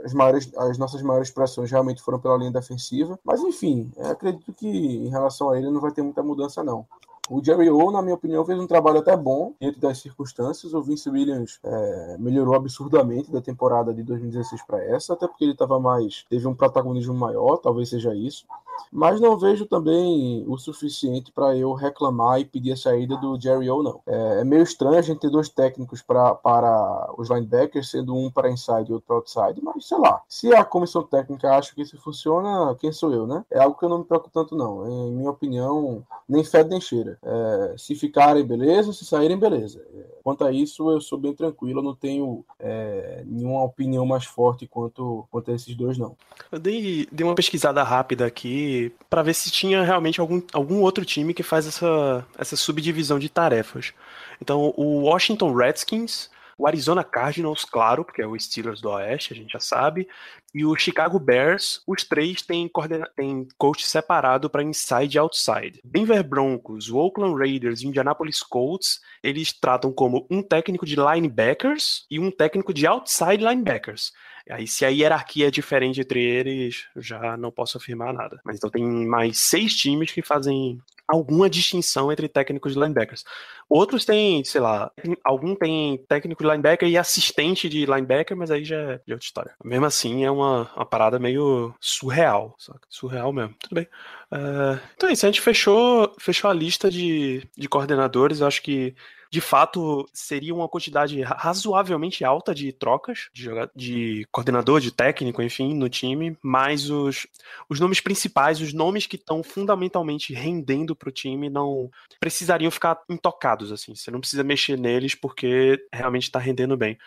[0.04, 3.16] as, maiores, as nossas maiores pressões realmente foram pela linha defensiva.
[3.24, 6.84] Mas enfim, acredito que em relação a ele não vai ter muita mudança, não.
[7.32, 10.74] O Jerry O, na minha opinião, fez um trabalho até bom dentro das circunstâncias.
[10.74, 15.52] O Vince Williams é, melhorou absurdamente da temporada de 2016 para essa, até porque ele
[15.52, 18.44] estava mais, teve um protagonismo maior, talvez seja isso.
[18.92, 23.70] Mas não vejo também o suficiente para eu reclamar e pedir a saída do Jerry
[23.70, 24.00] O, não.
[24.06, 28.30] É, é meio estranho a gente ter dois técnicos pra, para os linebackers, sendo um
[28.30, 30.22] para inside e outro para outside, mas sei lá.
[30.28, 33.44] Se a comissão técnica acha que isso funciona, quem sou eu, né?
[33.50, 34.86] É algo que eu não me preocupo tanto, não.
[34.86, 37.18] Em minha opinião, nem fede nem cheira.
[37.22, 39.84] É, se ficarem, beleza, se saírem, beleza.
[39.94, 44.24] É, quanto a isso, eu sou bem tranquilo, eu não tenho é, nenhuma opinião mais
[44.24, 46.16] forte quanto, quanto a esses dois, não.
[46.50, 51.04] Eu dei, dei uma pesquisada rápida aqui para ver se tinha realmente algum, algum outro
[51.04, 53.92] time que faz essa, essa subdivisão de tarefas.
[54.40, 56.30] Então, o Washington Redskins
[56.60, 60.06] o Arizona Cardinals, claro, porque é o Steelers do Oeste, a gente já sabe,
[60.54, 65.80] e o Chicago Bears, os três têm, coordena têm coach separado para inside e outside.
[65.82, 72.04] Denver Broncos, o Oakland Raiders e Indianapolis Colts, eles tratam como um técnico de linebackers
[72.10, 74.12] e um técnico de outside linebackers.
[74.48, 78.40] Aí, se a hierarquia é diferente entre eles, já não posso afirmar nada.
[78.44, 80.80] Mas então tem mais seis times que fazem
[81.10, 83.24] alguma distinção entre técnicos de linebackers.
[83.68, 84.90] Outros têm, sei lá,
[85.24, 89.54] algum tem técnico de linebacker e assistente de linebacker, mas aí já é, outra história.
[89.64, 92.80] Mesmo assim, é uma, uma parada meio surreal, saca?
[92.88, 93.54] Surreal mesmo.
[93.60, 93.88] Tudo bem.
[94.32, 98.40] Uh, então é isso, a gente fechou, fechou a lista de, de coordenadores.
[98.40, 98.94] Eu acho que
[99.30, 105.72] de fato seria uma quantidade razoavelmente alta de trocas de, de coordenador, de técnico, enfim,
[105.72, 107.28] no time, mas os,
[107.68, 113.00] os nomes principais, os nomes que estão fundamentalmente rendendo para o time, não precisariam ficar
[113.08, 113.94] intocados, assim.
[113.94, 116.98] Você não precisa mexer neles porque realmente está rendendo bem.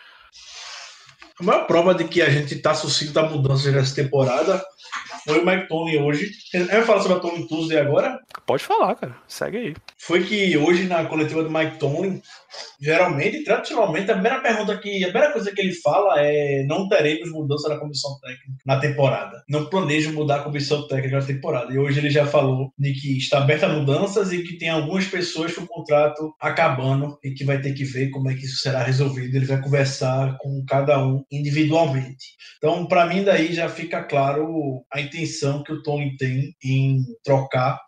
[1.40, 4.62] A maior prova de que a gente está suscito a mudança nessa temporada
[5.26, 6.30] foi o Mike Tony hoje.
[6.70, 8.20] Vai falar sobre a Tony Tuesday agora?
[8.46, 9.16] Pode falar, cara.
[9.26, 9.74] Segue aí.
[9.98, 12.20] Foi que hoje, na coletiva do Mike Tony,
[12.80, 15.02] geralmente, tradicionalmente, a primeira pergunta que.
[15.02, 19.42] A primeira coisa que ele fala é: não teremos mudança na comissão técnica na temporada.
[19.48, 21.72] Não planejo mudar a comissão técnica na temporada.
[21.72, 25.06] E hoje ele já falou de que está aberta a mudanças e que tem algumas
[25.06, 28.58] pessoas com o contrato acabando e que vai ter que ver como é que isso
[28.58, 29.34] será resolvido.
[29.34, 32.24] Ele vai conversar com cada um individualmente.
[32.58, 37.80] Então, para mim, daí já fica claro a intenção que o Tony tem em trocar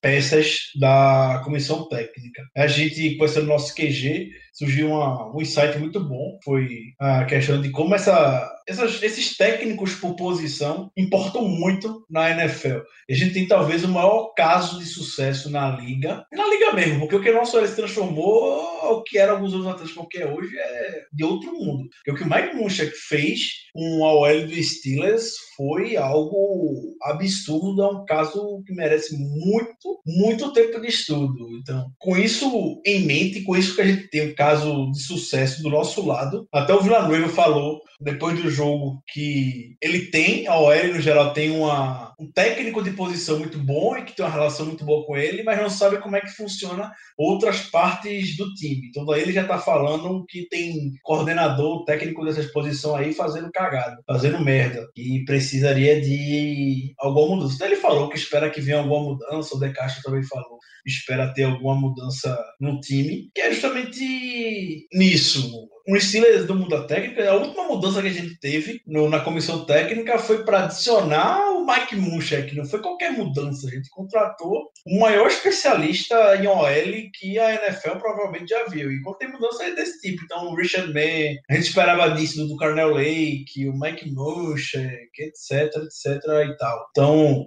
[0.00, 2.42] peças da comissão técnica.
[2.56, 6.38] A gente, com esse nosso QG, surgiu uma, um insight muito bom.
[6.44, 12.80] Foi a questão de como essa, essas, esses técnicos por posição importam muito na NFL.
[13.08, 17.16] A gente tem talvez o maior caso de sucesso na liga, na liga mesmo, porque
[17.16, 21.04] o que o nosso se transformou, o que era alguns anos atrás, porque hoje é
[21.12, 21.88] de outro mundo.
[22.08, 23.40] O que o Mike Munchak fez
[23.74, 30.80] um OL do Steelers foi algo absurdo, é um caso que merece muito, muito tempo
[30.80, 31.48] de estudo.
[31.60, 35.68] Então, com isso em mente, com isso que a gente tem caso de sucesso do
[35.68, 41.00] nosso lado, até o Villanueva falou depois do jogo que ele tem, a OL no
[41.00, 44.84] geral tem uma, um técnico de posição muito bom e que tem uma relação muito
[44.84, 48.88] boa com ele, mas não sabe como é que funciona outras partes do time.
[48.88, 53.98] Então daí ele já tá falando que tem coordenador técnico dessas posições aí fazendo cagada,
[54.06, 57.54] fazendo merda, e precisaria de alguma mudança.
[57.54, 61.32] Então ele falou que espera que venha alguma mudança, o De Castro também falou espera
[61.32, 65.68] ter alguma mudança no time, que é justamente nisso.
[65.90, 69.18] Um Steelers do mundo da técnica, a última mudança que a gente teve no, na
[69.18, 74.70] comissão técnica foi para adicionar o Mike Munchak, não foi qualquer mudança, a gente contratou
[74.86, 78.92] o maior especialista em OL que a NFL provavelmente já viu.
[78.92, 82.46] E quando tem mudança é desse tipo, então o Richard May, a gente esperava disso
[82.46, 86.86] do Carnell Lake, o Mike Munchak, etc, etc e tal.
[86.90, 87.46] Então,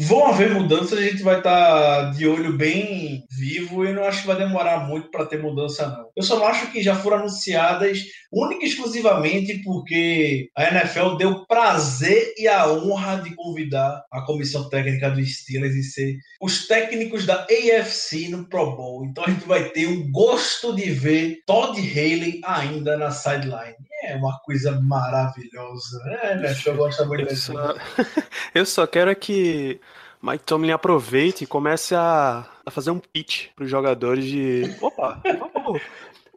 [0.00, 4.22] vão haver mudanças, a gente vai estar tá de olho bem vivo e não acho
[4.22, 6.08] que vai demorar muito para ter mudança, não.
[6.16, 7.98] Eu só acho que já foram anunciadas
[8.32, 14.68] única e exclusivamente porque a NFL deu prazer e a honra de convidar a comissão
[14.68, 19.04] técnica dos Steelers e ser os técnicos da AFC no Pro Bowl.
[19.04, 23.76] Então a gente vai ter um gosto de ver Todd Haley ainda na sideline.
[24.04, 26.18] É uma coisa maravilhosa, né?
[26.22, 27.74] A NFL gosta muito Eu só,
[28.54, 29.80] eu só quero é que
[30.22, 34.76] Mike Tomlin aproveite e comece a, a fazer um pitch para os jogadores de.
[34.80, 35.20] Opa,
[35.54, 35.82] vamos.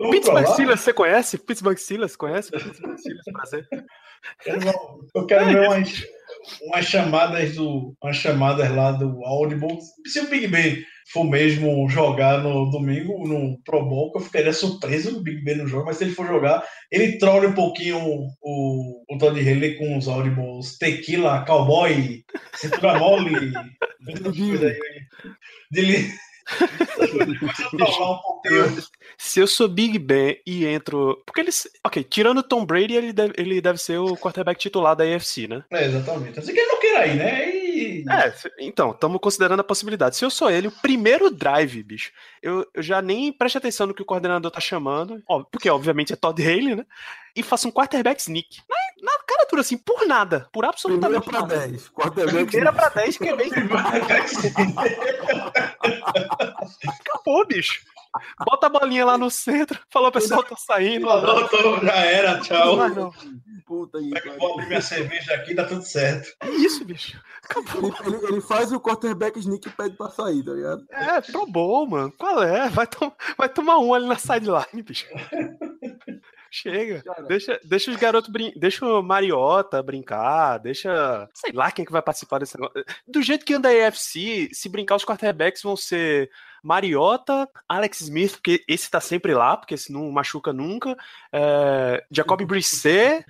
[0.09, 0.47] Pittsburgh?
[0.47, 1.37] Steelers, você conhece?
[1.37, 2.51] Pittsburgh Steelers, conhece?
[2.51, 3.67] Pittsburgh Steelers, prazer.
[5.13, 6.03] Eu quero ver umas,
[6.63, 7.95] umas chamadas do.
[8.01, 9.77] Umas chamadas lá do Audible.
[10.05, 14.53] Se o Big Ben for mesmo jogar no domingo, no Pro Bowl, que eu ficaria
[14.53, 17.97] surpreso o Big Ben no jogo, mas se ele for jogar, ele trola um pouquinho
[17.97, 22.23] o, o Todd Haley com os Audibles tequila, cowboy,
[22.55, 23.51] cintura mole,
[24.23, 24.79] coisas aí.
[25.69, 26.09] Dele.
[29.17, 31.21] Se eu sou Big Ben e entro.
[31.25, 31.67] Porque eles.
[31.83, 35.63] Ok, tirando Tom Brady, ele deve, ele deve ser o quarterback titular da AFC, né?
[35.71, 36.39] É, exatamente.
[36.39, 37.49] Assim que ele não queira ir, né?
[37.55, 38.05] E...
[38.09, 40.15] É, então, estamos considerando a possibilidade.
[40.15, 43.93] Se eu sou ele, o primeiro drive, bicho, eu, eu já nem presto atenção no
[43.93, 46.85] que o coordenador tá chamando, ó, porque obviamente é Todd Haley, né?
[47.35, 48.59] E faço um quarterback sneak.
[48.69, 51.57] Na, na cara dura assim, por nada, por Primeira absolutamente pra nada.
[51.67, 51.89] 10.
[51.89, 52.45] Quarterback.
[52.45, 53.49] Primeira pra 10, que é bem.
[57.01, 57.81] Acabou, bicho.
[58.45, 61.07] Bota a bolinha lá no centro, falou, pessoal, tô saindo.
[61.07, 62.75] Falou, tô- já era, Não tchau.
[62.77, 63.13] vai não.
[63.65, 64.11] Puta aí.
[64.37, 66.27] Vou abrir minha cerveja aqui, tá tudo certo.
[66.41, 67.17] É isso, bicho.
[67.43, 67.89] Acabou.
[68.05, 70.85] Ele, ele- ele faz o quarterback sneak e pede pra sair, tá ligado?
[70.91, 72.11] É, pro bom, mano.
[72.17, 72.67] Qual é?
[72.67, 75.05] Vai, tom- vai tomar um ali na sideline, bicho.
[76.51, 77.01] Chega.
[77.01, 77.23] Cara.
[77.23, 78.51] Deixa, deixa os garotos brin...
[78.57, 81.29] Deixa o Mariota brincar, deixa.
[81.33, 82.83] Sei lá quem que vai participar desse negócio.
[83.07, 86.29] Do jeito que anda a AFC, se brincar, os quarterbacks vão ser
[86.63, 90.95] Mariota, Alex Smith, porque esse tá sempre lá, porque esse não machuca nunca.
[91.31, 92.03] É...
[92.11, 93.25] Jacob Brisset.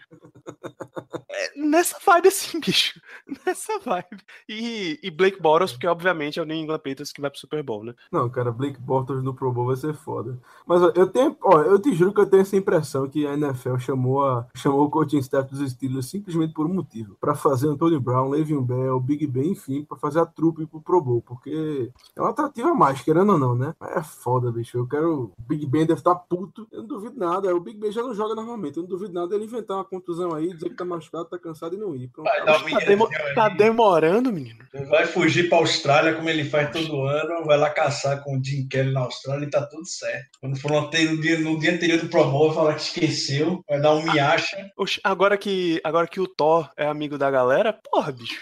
[1.29, 2.99] É, nessa vibe assim, bicho.
[3.45, 4.21] Nessa vibe.
[4.47, 7.63] E, e Blake Bortles, porque obviamente é o New England Patriots que vai pro Super
[7.63, 7.93] Bowl, né?
[8.11, 10.37] Não, cara, Blake Bortles no Pro Bowl vai ser foda.
[10.65, 13.33] Mas ó, eu tenho, ó, eu te juro que eu tenho essa impressão que a
[13.33, 17.15] NFL chamou, a, chamou o coaching staff dos Steelers simplesmente por um motivo.
[17.19, 21.01] Pra fazer Antonio Brown, Le'Veon Bell, Big Ben, enfim, pra fazer a trupe pro Pro
[21.01, 21.21] Bowl.
[21.21, 23.73] Porque é uma atrativa mais, querendo ou não, né?
[23.95, 24.77] É foda, bicho.
[24.77, 25.23] Eu quero.
[25.37, 26.67] O Big Ben deve estar puto.
[26.71, 27.55] Eu não duvido nada.
[27.55, 28.77] O Big Ben já não joga normalmente.
[28.77, 31.75] Eu não duvido nada ele inventar uma contusão aí, dizer que tá machucado, tá cansado
[31.75, 32.07] e não ir.
[32.09, 32.25] Pronto.
[32.27, 34.59] Vai dar um Tá, demo- milhão tá demorando, menino.
[34.89, 38.67] Vai fugir pra Austrália, como ele faz todo ano, vai lá caçar com o Jim
[38.67, 40.29] Kelly na Austrália e tá tudo certo.
[40.39, 43.79] Quando for no, dia, no dia anterior do Pro Bowl, vai falar que esqueceu, vai
[43.81, 44.69] dar um miacha.
[44.77, 48.39] Oxe, agora que, agora que o Thor é amigo da galera, porra, bicho.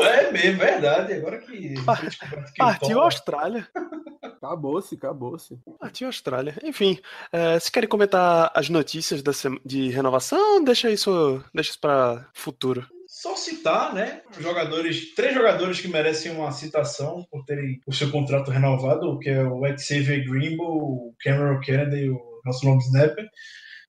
[0.00, 1.12] É mesmo, verdade.
[1.14, 1.74] Agora que.
[2.56, 3.68] Partiu a Austrália.
[4.22, 5.58] Acabou-se, acabou-se.
[5.78, 6.56] Partiu a Austrália.
[6.62, 6.98] Enfim,
[7.32, 9.22] é, se querem comentar as notícias
[9.64, 12.86] de renovação, deixa isso, deixa isso pra futuro.
[13.06, 14.22] Só citar, né?
[14.40, 19.44] Jogadores, três jogadores que merecem uma citação por terem o seu contrato renovado, que é
[19.44, 23.28] o Xavier Greenbow, o Cameron Kennedy, o nosso nome snapper,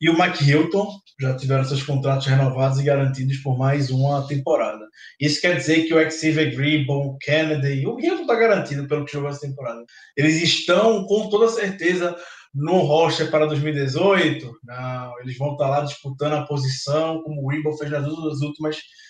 [0.02, 0.88] e o Mike Hilton,
[1.20, 4.86] já tiveram seus contratos renovados e garantidos por mais uma temporada.
[5.20, 6.54] Isso quer dizer que o Xavier
[6.88, 9.84] o Kennedy, o Hilton está garantido pelo que jogou essa temporada.
[10.18, 12.16] Eles estão com toda certeza
[12.54, 14.52] no roster para 2018?
[14.64, 19.03] Não, eles vão estar lá disputando a posição, como o Greenbow fez nas últimas temporadas.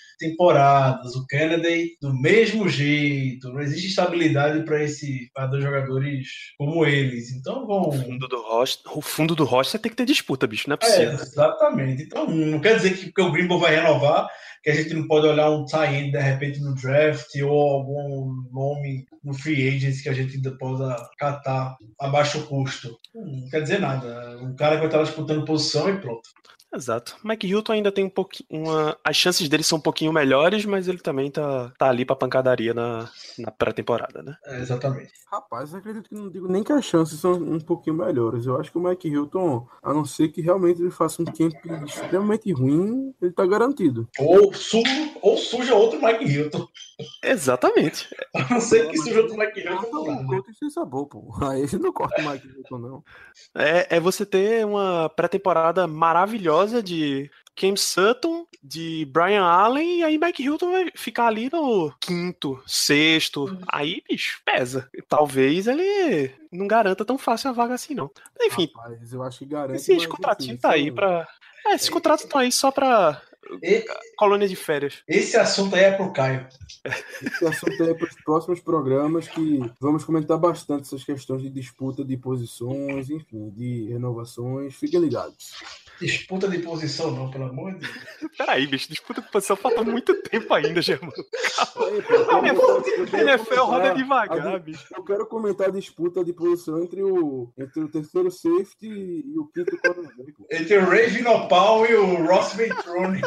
[1.16, 7.32] O Kennedy, do mesmo jeito, não existe estabilidade para esse para dois jogadores como eles.
[7.32, 7.89] Então vão.
[7.89, 10.86] O fundo do roster, o fundo do roster tem que ter disputa, bicho, não é
[10.86, 11.14] É, possível.
[11.14, 12.03] exatamente.
[12.03, 14.28] Então não quer dizer que porque o Greenbow vai renovar,
[14.64, 19.05] que a gente não pode olhar um tie-in de repente no draft ou algum nome
[19.24, 22.97] no free agents que a gente ainda possa catar a baixo custo.
[23.14, 24.38] Não quer dizer nada.
[24.41, 26.30] Um cara que vai estar disputando posição e pronto.
[26.74, 27.17] Exato.
[27.24, 28.47] Mike Hilton ainda tem um pouquinho.
[28.49, 28.97] Uma...
[29.03, 32.74] As chances dele são um pouquinho melhores, mas ele também tá, tá ali pra pancadaria
[32.74, 34.36] na, na pré-temporada, né?
[34.45, 35.11] É, exatamente.
[35.32, 38.45] Rapaz, eu acredito que não digo nem que as chances são um pouquinho melhores.
[38.45, 41.53] Eu acho que o Mike Hilton, a não ser que realmente ele faça um camp
[41.86, 44.07] extremamente ruim, ele tá garantido.
[44.19, 44.82] Ou, su
[45.21, 46.67] ou suja outro Mike Hilton.
[47.24, 48.07] Exatamente.
[48.34, 49.76] A não ser que suja outro Mike Hilton.
[49.76, 50.28] Corta não dá, o né?
[50.28, 51.34] Couto sem sabor, pô.
[51.41, 53.03] Aí ele não corta o Mike Hilton, não.
[53.55, 60.18] É, é você ter uma pré-temporada maravilhosa de Cam Sutton, de Brian Allen, e aí
[60.18, 63.57] Mike Hilton vai ficar ali no quinto, sexto.
[63.68, 64.89] Aí, bicho, pesa.
[65.07, 68.09] Talvez ele não garanta tão fácil a vaga assim, não.
[68.41, 69.76] Enfim, Rapaz, eu acho que garante.
[69.76, 71.28] esses mas, contratinhos assim, tá aí pra.
[71.66, 73.22] É, esses contratos estão aí só pra
[73.62, 73.86] E-
[74.18, 75.04] colônia de férias.
[75.08, 76.48] Esse assunto aí é pro Caio.
[77.22, 82.04] Esse assunto é para os próximos programas que vamos comentar bastante essas questões de disputa
[82.04, 84.76] de posições, enfim, de renovações.
[84.76, 85.54] Fiquem ligados.
[86.02, 87.94] Disputa de posição, não, pelo amor de Deus.
[88.38, 91.14] Peraí, bicho, disputa de posição falta muito tempo ainda, Germano.
[91.78, 94.86] Aí, eu quero NFL roda comentar devagar, bicho.
[94.96, 98.88] Eu quero comentar a disputa de posição entre o, entre o terceiro safety
[99.26, 100.34] e o quinto cornerback.
[100.34, 100.48] pô.
[100.52, 103.22] Entre o Ray Vinopal e o Ross Ventrone.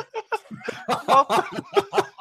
[1.06, 1.44] Falta...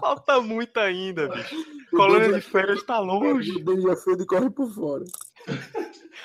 [0.00, 1.56] falta muito ainda, bicho.
[1.90, 3.52] Colônia de férias tá longe.
[3.52, 5.04] O Dangerfield corre por fora.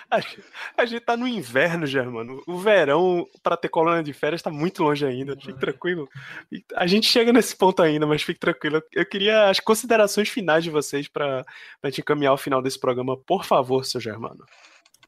[0.10, 0.44] A gente-
[0.78, 2.42] A gente tá no inverno, Germano.
[2.48, 5.36] O verão pra ter colônia de férias tá muito longe ainda.
[5.36, 6.08] Fique tranquilo.
[6.52, 8.82] E A gente chega nesse ponto ainda, mas fique tranquilo.
[8.94, 11.44] Eu queria as considerações finais de vocês pra
[11.84, 13.18] gente encaminhar o final desse programa.
[13.18, 14.46] Por favor, seu Germano.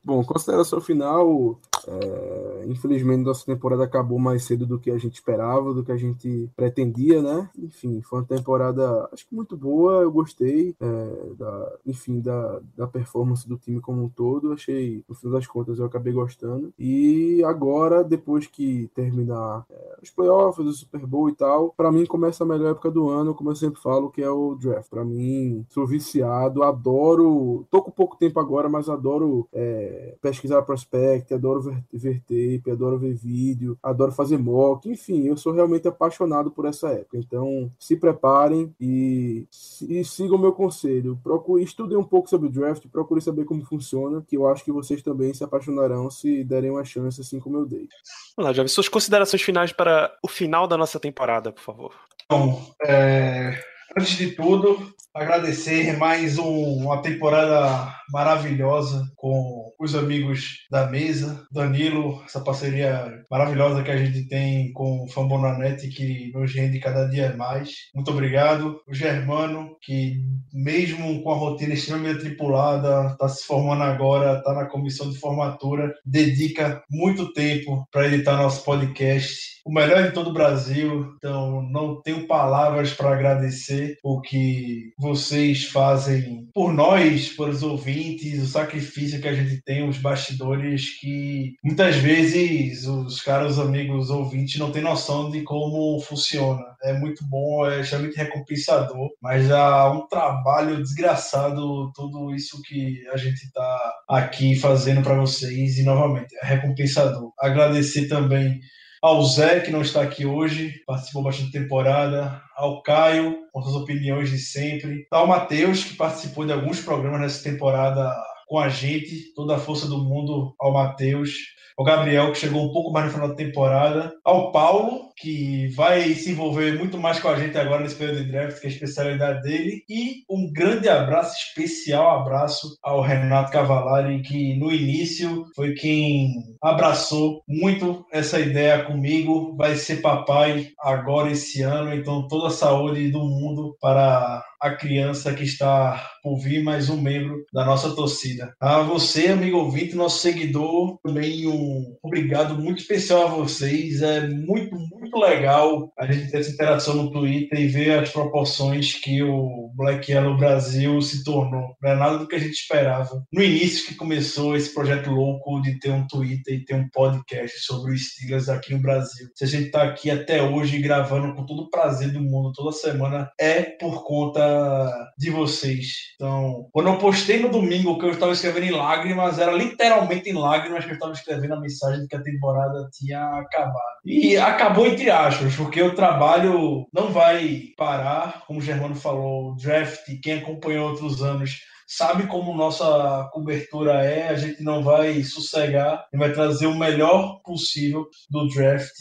[0.04, 1.60] Bom, consideração final.
[1.88, 5.97] é, infelizmente, nossa temporada acabou mais cedo do que a gente esperava, do que a
[5.97, 7.50] gente pretendia, né?
[7.58, 10.02] Enfim, foi uma temporada, acho que muito boa.
[10.02, 14.52] Eu gostei, é, da, enfim, da, da performance do time como um todo.
[14.54, 16.74] Achei, no fim das contas, eu acabei gostando.
[16.78, 22.06] E agora, depois que terminar é, os playoffs, o Super Bowl e tal, para mim
[22.06, 24.89] começa a melhor época do ano, como eu sempre falo, que é o draft.
[24.89, 27.66] Para mim, sou viciado, adoro.
[27.70, 29.47] Tô com pouco tempo agora, mas adoro.
[29.54, 29.89] é,
[30.22, 35.54] pesquisar prospect, adoro ver, ver tape, adoro ver vídeo, adoro fazer mock, enfim, eu sou
[35.54, 37.18] realmente apaixonado por essa época.
[37.18, 39.48] Então, se preparem e,
[39.88, 41.20] e sigam o meu conselho.
[41.24, 44.72] Procure, estudem um pouco sobre o draft, procure saber como funciona, que eu acho que
[44.72, 47.88] vocês também se apaixonarão se derem uma chance, assim como eu dei.
[48.36, 51.94] Vamos lá, Javi, suas considerações finais para o final da nossa temporada, por favor.
[52.26, 53.60] Então, é,
[53.98, 54.78] antes de tudo,
[55.14, 63.84] agradecer mais um- uma temporada maravilhosa com os amigos da mesa, Danilo, essa parceria maravilhosa
[63.84, 67.70] que a gente tem com o Fambonanet que nos rende cada dia mais.
[67.95, 68.82] Muito obrigado.
[68.88, 74.66] O Germano, que mesmo com a rotina extremamente tripulada, está se formando agora, está na
[74.66, 79.60] comissão de formatura, dedica muito tempo para editar nosso podcast.
[79.66, 85.64] O melhor de todo o Brasil, então não tenho palavras para agradecer o que vocês
[85.66, 91.56] fazem por nós, por os ouvintes, o sacrifício que a gente tem, os bastidores que
[91.64, 96.62] muitas vezes os caros amigos ouvintes não têm noção de como funciona.
[96.84, 103.18] É muito bom, é extremamente recompensador, mas há um trabalho desgraçado tudo isso que a
[103.18, 107.32] gente está aqui fazendo para vocês e novamente é recompensador.
[107.39, 108.60] Agradecer também
[109.02, 113.76] ao Zé, que não está aqui hoje, participou bastante da temporada, ao Caio, com suas
[113.76, 118.14] opiniões de sempre, ao Matheus, que participou de alguns programas nessa temporada
[118.47, 121.32] com a gente, toda a força do mundo ao Matheus,
[121.78, 126.14] ao Gabriel, que chegou um pouco mais no final da temporada, ao Paulo, que vai
[126.14, 128.74] se envolver muito mais com a gente agora nesse período de draft, que é a
[128.74, 135.74] especialidade dele, e um grande abraço, especial abraço ao Renato Cavalari, que no início foi
[135.74, 142.52] quem abraçou muito essa ideia comigo, vai ser papai agora esse ano, então toda a
[142.52, 147.96] saúde do mundo para a criança que está por vir mais um membro da nossa
[147.96, 148.54] torcida.
[148.60, 154.02] A você, amigo ouvinte, nosso seguidor, também um obrigado muito especial a vocês.
[154.02, 158.10] É muito, muito muito legal a gente ter essa interação no Twitter e ver as
[158.12, 161.76] proporções que o Black Yellow Brasil se tornou.
[161.82, 163.24] Não é nada do que a gente esperava.
[163.34, 167.60] No início que começou esse projeto louco de ter um Twitter e ter um podcast
[167.62, 169.28] sobre os Steelers aqui no Brasil.
[169.36, 172.72] Se a gente está aqui até hoje gravando com todo o prazer do mundo, toda
[172.72, 175.88] semana, é por conta de vocês.
[176.16, 180.34] Então, quando eu postei no domingo que eu estava escrevendo em lágrimas, era literalmente em
[180.34, 183.99] lágrimas que eu estava escrevendo a mensagem de que a temporada tinha acabado.
[184.05, 190.06] E acabou entre aspas, porque o trabalho não vai parar, como o Germano falou, draft,
[190.22, 196.18] quem acompanhou outros anos sabe como nossa cobertura é, a gente não vai sossegar e
[196.18, 199.00] vai trazer o melhor possível do draft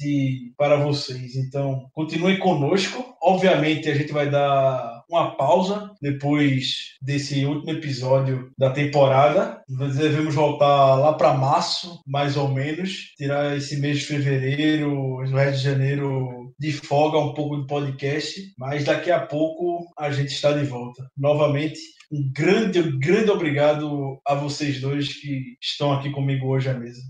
[0.57, 1.35] para vocês.
[1.35, 3.17] Então, continuem conosco.
[3.21, 9.63] Obviamente, a gente vai dar uma pausa depois desse último episódio da temporada.
[9.69, 15.25] Nós devemos voltar lá para março, mais ou menos, tirar esse mês de fevereiro, o
[15.25, 20.33] resto de janeiro de folga um pouco do podcast, mas daqui a pouco a gente
[20.33, 21.09] está de volta.
[21.17, 21.79] Novamente,
[22.11, 27.01] um grande, grande obrigado a vocês dois que estão aqui comigo hoje à mesa.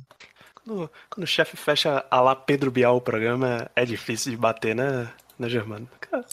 [0.55, 4.74] Quando, quando o chefe fecha a lá Pedro Bial o programa, é difícil de bater,
[4.74, 5.88] né, né Germano?
[6.01, 6.26] Cara,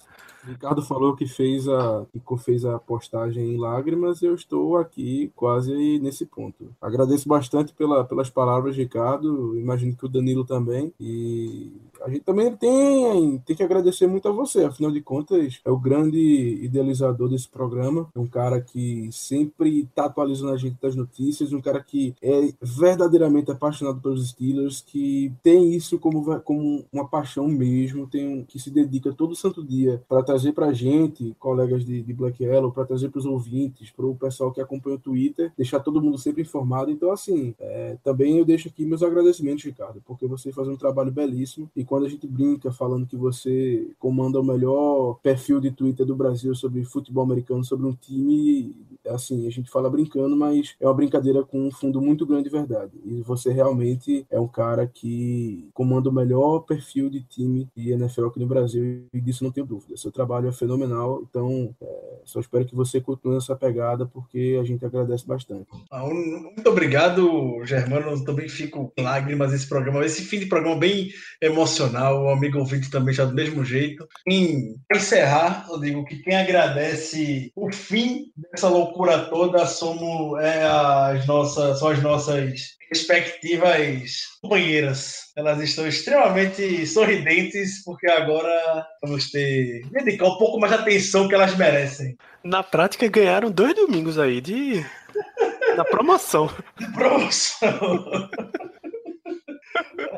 [0.47, 5.31] Ricardo falou que fez a que fez a postagem em lágrimas e eu estou aqui
[5.35, 6.73] quase nesse ponto.
[6.81, 9.57] Agradeço bastante pela, pelas palavras, Ricardo.
[9.57, 10.93] Imagino que o Danilo também.
[10.99, 11.71] E
[12.05, 14.63] a gente também tem, tem que agradecer muito a você.
[14.63, 16.19] Afinal de contas, é o grande
[16.63, 18.07] idealizador desse programa.
[18.13, 21.51] É um cara que sempre está atualizando a gente das notícias.
[21.51, 27.47] Um cara que é verdadeiramente apaixonado pelos Steelers, que tem isso como, como uma paixão
[27.47, 32.03] mesmo, tem que se dedica todo santo dia para trazer para a gente, colegas de,
[32.03, 35.51] de Black Yellow, para trazer para os ouvintes, para o pessoal que acompanha o Twitter,
[35.57, 36.91] deixar todo mundo sempre informado.
[36.91, 41.11] Então, assim, é, também eu deixo aqui meus agradecimentos, Ricardo, porque você faz um trabalho
[41.11, 41.67] belíssimo.
[41.75, 46.13] E quando a gente brinca falando que você comanda o melhor perfil de Twitter do
[46.13, 48.75] Brasil sobre futebol americano, sobre um time,
[49.07, 52.49] assim, a gente fala brincando, mas é uma brincadeira com um fundo muito grande de
[52.49, 52.91] verdade.
[53.05, 58.25] E você realmente é um cara que comanda o melhor perfil de time de NFL
[58.25, 59.95] aqui no Brasil, e disso não tenho dúvida.
[59.95, 64.65] Seu trabalho é fenomenal, então é, só espero que você continue essa pegada, porque a
[64.65, 65.67] gente agradece bastante.
[65.93, 68.11] Muito obrigado, Germano.
[68.11, 70.05] Eu também fico lágrimas esse programa.
[70.05, 71.09] Esse fim de programa bem
[71.75, 74.07] emocional, o amigo ouvinte também já do mesmo jeito.
[74.27, 80.63] E para encerrar, eu digo que quem agradece o fim dessa loucura toda somos é,
[80.63, 85.31] as nossas, são as nossas respectivas companheiras.
[85.35, 91.35] Elas estão extremamente sorridentes porque agora vamos ter dedicar um pouco mais de atenção que
[91.35, 92.15] elas merecem.
[92.43, 94.85] na prática, ganharam dois domingos aí de.
[95.75, 96.49] da promoção.
[96.77, 98.29] De promoção.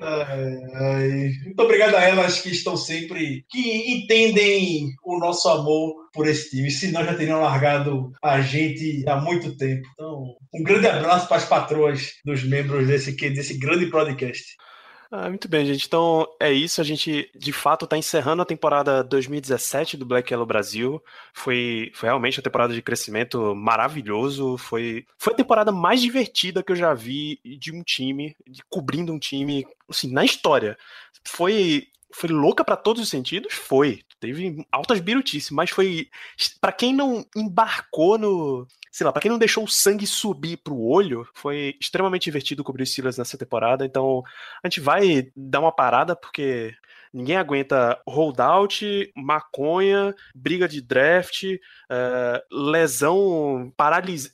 [0.02, 1.32] Ai.
[1.46, 6.70] Muito obrigado a elas que estão sempre, que entendem o nosso amor por esse time,
[6.72, 9.88] senão já teriam largado a gente há muito tempo.
[9.94, 14.56] Então, um grande abraço para as patroas dos membros desse, desse grande podcast.
[15.10, 15.86] Ah, muito bem, gente.
[15.86, 16.82] Então é isso.
[16.82, 21.02] A gente de fato está encerrando a temporada 2017 do Black Yellow Brasil.
[21.34, 24.58] Foi, foi realmente uma temporada de crescimento maravilhoso.
[24.58, 29.14] Foi, foi a temporada mais divertida que eu já vi de um time, de cobrindo
[29.14, 30.78] um time, assim, na história.
[31.24, 33.54] Foi foi louca para todos os sentidos?
[33.54, 34.02] Foi.
[34.20, 36.10] Teve altas birutices, mas foi.
[36.60, 38.68] para quem não embarcou no.
[38.98, 42.82] Sei lá, pra quem não deixou o sangue subir pro olho, foi extremamente divertido cobrir
[42.82, 43.86] os Steelers nessa temporada.
[43.86, 44.24] Então,
[44.64, 46.74] a gente vai dar uma parada, porque
[47.14, 51.44] ninguém aguenta holdout, maconha, briga de draft,
[51.90, 53.74] eh, lesão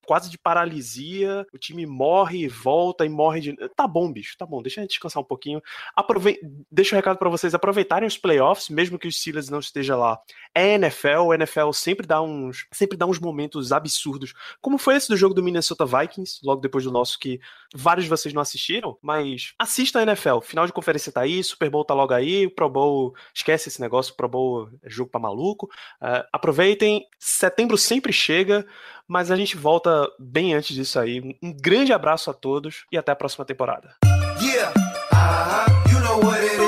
[0.06, 3.56] quase de paralisia, o time morre e volta e morre de.
[3.76, 5.62] Tá bom, bicho, tá bom, deixa a gente descansar um pouquinho.
[5.96, 6.40] Aprove...
[6.72, 9.96] Deixa o um recado para vocês aproveitarem os playoffs, mesmo que os Steelers não esteja
[9.96, 10.20] lá.
[10.54, 15.10] É NFL, o NFL sempre dá uns, sempre dá uns momentos absurdos, como foi esse
[15.10, 17.40] do jogo do Minnesota Vikings, logo depois do nosso, que
[17.74, 21.70] vários de vocês não assistiram, mas assista a NFL, final de conferência tá aí, Super
[21.70, 25.20] Bowl tá logo aí, o Pro Bowl, esquece esse negócio, Pro Bowl é jogo pra
[25.20, 25.66] maluco.
[26.02, 28.66] Uh, aproveitem, setembro sempre chega,
[29.06, 31.38] mas a gente volta bem antes disso aí.
[31.42, 33.96] Um grande abraço a todos e até a próxima temporada.
[34.42, 34.72] Yeah,
[35.12, 35.92] uh-huh.
[35.92, 36.63] you know what it is.